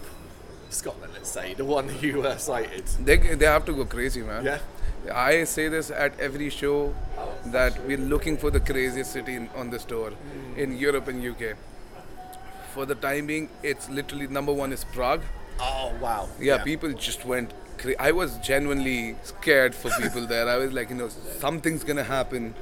Scotland? 0.70 1.12
Let's 1.12 1.28
say 1.30 1.54
the 1.54 1.64
one 1.64 1.90
you 2.00 2.22
uh, 2.22 2.36
cited. 2.38 2.86
They, 3.04 3.18
they 3.18 3.44
have 3.44 3.66
to 3.66 3.72
go 3.72 3.84
crazy, 3.84 4.22
man. 4.22 4.44
Yeah. 4.44 4.58
I 5.12 5.44
say 5.44 5.68
this 5.68 5.90
at 5.90 6.18
every 6.18 6.50
show 6.50 6.94
that 7.46 7.78
we're 7.86 7.98
looking 7.98 8.36
for 8.36 8.50
the 8.50 8.60
craziest 8.60 9.12
city 9.12 9.34
in, 9.36 9.48
on 9.54 9.70
this 9.70 9.84
tour 9.84 10.12
in 10.56 10.76
Europe 10.76 11.08
and 11.08 11.24
UK. 11.24 11.56
For 12.74 12.84
the 12.84 12.94
time 12.94 13.26
being, 13.26 13.48
it's 13.62 13.88
literally 13.88 14.26
number 14.26 14.52
one 14.52 14.72
is 14.72 14.84
Prague. 14.84 15.22
Oh 15.60 15.92
wow. 16.00 16.28
Yeah, 16.40 16.62
people 16.62 16.92
just 16.92 17.24
went. 17.24 17.52
Cra- 17.78 17.94
I 17.98 18.12
was 18.12 18.38
genuinely 18.38 19.16
scared 19.22 19.74
for 19.74 19.90
people 20.00 20.26
there. 20.26 20.48
I 20.48 20.56
was 20.56 20.72
like, 20.72 20.90
you 20.90 20.96
know, 20.96 21.08
something's 21.38 21.84
gonna 21.84 22.04
happen. 22.04 22.54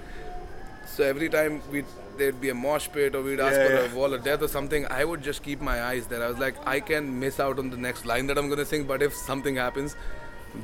So 0.86 1.04
every 1.04 1.28
time 1.28 1.62
we 1.70 1.84
there'd 2.18 2.40
be 2.40 2.48
a 2.50 2.54
mosh 2.54 2.88
pit 2.92 3.14
or 3.14 3.22
we'd 3.22 3.40
ask 3.40 3.56
Yeah, 3.56 3.66
for 3.66 3.72
yeah. 3.74 3.92
a 3.92 3.94
wall 3.94 4.14
of 4.14 4.24
death 4.24 4.42
or 4.42 4.48
something, 4.48 4.86
I 4.90 5.04
would 5.04 5.22
just 5.22 5.42
keep 5.42 5.60
my 5.60 5.82
eyes 5.82 6.06
there. 6.06 6.22
I 6.22 6.28
was 6.28 6.38
like, 6.38 6.54
I 6.66 6.80
can 6.80 7.18
miss 7.20 7.38
out 7.40 7.58
on 7.58 7.70
the 7.70 7.76
next 7.76 8.04
line 8.06 8.26
that 8.28 8.38
I'm 8.38 8.48
gonna 8.48 8.64
sing, 8.64 8.84
but 8.84 9.02
if 9.02 9.14
something 9.14 9.56
happens, 9.56 9.96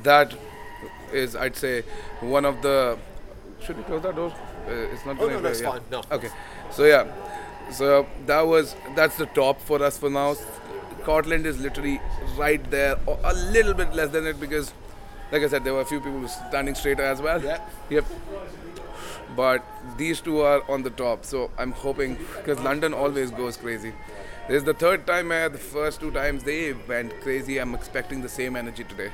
that 0.03 0.33
is, 1.11 1.35
I'd 1.35 1.55
say, 1.55 1.83
one 2.21 2.45
of 2.45 2.61
the. 2.61 2.97
Should 3.61 3.77
we 3.77 3.83
close 3.83 4.01
that 4.03 4.15
door? 4.15 4.31
Uh, 4.67 4.71
it's 4.93 5.05
not 5.05 5.19
Oh, 5.19 5.27
no, 5.27 5.39
that's 5.41 5.61
yeah. 5.61 5.71
fine. 5.71 5.81
No. 5.91 6.01
Okay. 6.11 6.29
So 6.71 6.85
yeah, 6.85 7.05
so 7.71 8.07
that 8.25 8.41
was 8.41 8.75
that's 8.95 9.15
the 9.17 9.25
top 9.27 9.61
for 9.61 9.81
us 9.83 9.97
for 9.97 10.09
now. 10.09 10.35
Scotland 11.01 11.45
is 11.45 11.59
literally 11.59 11.99
right 12.37 12.63
there, 12.71 12.97
or 13.05 13.19
a 13.23 13.33
little 13.33 13.73
bit 13.73 13.93
less 13.93 14.09
than 14.09 14.25
it 14.25 14.39
because, 14.39 14.73
like 15.31 15.43
I 15.43 15.47
said, 15.49 15.63
there 15.65 15.73
were 15.73 15.81
a 15.81 15.85
few 15.85 15.99
people 15.99 16.27
standing 16.27 16.75
straight 16.75 16.99
as 16.99 17.21
well. 17.21 17.41
Yeah. 17.43 17.59
Yep. 17.89 18.05
But 19.35 19.65
these 19.97 20.21
two 20.21 20.41
are 20.41 20.69
on 20.69 20.83
the 20.83 20.89
top, 20.89 21.25
so 21.25 21.51
I'm 21.57 21.71
hoping 21.71 22.17
because 22.37 22.59
London 22.59 22.93
always 22.93 23.31
goes 23.31 23.57
crazy. 23.57 23.93
This 24.47 24.57
is 24.57 24.63
the 24.63 24.73
third 24.73 25.07
time, 25.07 25.31
uh, 25.31 25.49
the 25.49 25.57
first 25.57 25.99
two 26.01 26.11
times 26.11 26.43
they 26.43 26.73
went 26.73 27.19
crazy. 27.21 27.59
I'm 27.59 27.73
expecting 27.73 28.21
the 28.21 28.29
same 28.29 28.55
energy 28.55 28.83
today. 28.83 29.11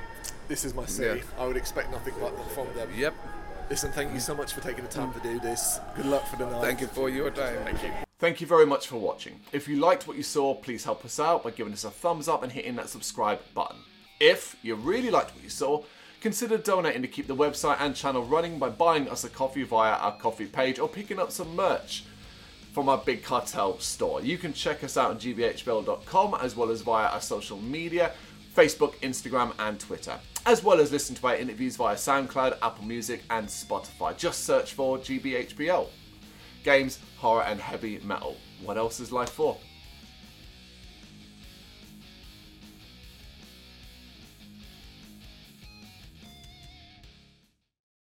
This 0.48 0.66
is 0.66 0.74
my 0.74 0.86
city. 0.86 1.20
Yeah. 1.20 1.44
I 1.44 1.46
would 1.46 1.58
expect 1.58 1.92
nothing 1.92 2.16
but 2.20 2.36
that 2.36 2.52
from 2.52 2.68
them. 2.76 2.90
Yep. 2.96 3.14
Listen, 3.70 3.92
thank 3.92 4.12
you 4.12 4.20
so 4.20 4.34
much 4.34 4.54
for 4.54 4.62
taking 4.62 4.84
the 4.84 4.90
time 4.90 5.14
to 5.14 5.20
do 5.20 5.40
this. 5.40 5.80
Good 5.96 6.08
luck 6.08 6.26
for 6.26 6.38
the 6.38 6.50
night. 6.50 6.62
Thank 6.62 6.82
you 6.82 6.88
for 6.88 7.08
your 7.10 7.30
time. 7.30 7.64
Thank 7.64 7.84
you. 7.84 7.92
Thank 8.18 8.42
you 8.42 8.48
very 8.48 8.66
much 8.66 8.88
for 8.88 8.98
watching. 8.98 9.40
If 9.54 9.68
you 9.68 9.76
liked 9.76 10.08
what 10.08 10.18
you 10.18 10.24
saw, 10.24 10.56
please 10.56 10.84
help 10.84 11.06
us 11.06 11.20
out 11.20 11.44
by 11.44 11.52
giving 11.52 11.74
us 11.74 11.84
a 11.84 11.92
thumbs 11.92 12.28
up 12.28 12.42
and 12.42 12.52
hitting 12.52 12.76
that 12.78 12.90
subscribe 12.90 13.40
button. 13.54 13.78
If 14.20 14.56
you 14.64 14.74
really 14.74 15.12
liked 15.12 15.36
what 15.36 15.44
you 15.44 15.50
saw, 15.50 15.84
consider 16.22 16.58
donating 16.58 17.02
to 17.02 17.08
keep 17.08 17.28
the 17.28 17.36
website 17.36 17.78
and 17.80 17.96
channel 17.96 18.24
running 18.24 18.60
by 18.60 18.70
buying 18.70 19.10
us 19.10 19.24
a 19.24 19.30
coffee 19.30 19.64
via 19.64 19.94
our 19.94 20.18
coffee 20.18 20.46
page 20.46 20.80
or 20.80 20.88
picking 20.88 21.20
up 21.20 21.32
some 21.32 21.56
merch 21.56 22.04
from 22.74 22.90
our 22.90 22.98
Big 22.98 23.24
Cartel 23.24 23.80
store. 23.80 24.22
You 24.22 24.38
can 24.38 24.54
check 24.54 24.84
us 24.84 24.98
out 24.98 25.12
on 25.12 25.18
gbhbl.com 25.18 26.38
as 26.42 26.56
well 26.56 26.70
as 26.70 26.82
via 26.82 27.08
our 27.08 27.22
social 27.22 27.58
media 27.58 28.14
Facebook, 28.56 28.96
Instagram, 29.00 29.54
and 29.60 29.80
Twitter, 29.80 30.20
as 30.46 30.64
well 30.64 30.80
as 30.80 30.92
listen 30.92 31.16
to 31.16 31.28
our 31.28 31.36
interviews 31.36 31.78
via 31.78 31.96
SoundCloud, 31.96 32.58
Apple 32.62 32.84
Music, 32.84 33.22
and 33.30 33.48
Spotify. 33.48 34.18
Just 34.18 34.44
search 34.44 34.74
for 34.74 34.98
GBHBL. 34.98 35.88
Games, 36.64 37.00
horror, 37.18 37.44
and 37.44 37.60
heavy 37.60 38.00
metal. 38.04 38.36
What 38.62 38.78
else 38.78 39.00
is 39.00 39.12
life 39.12 39.30
for? 39.30 39.58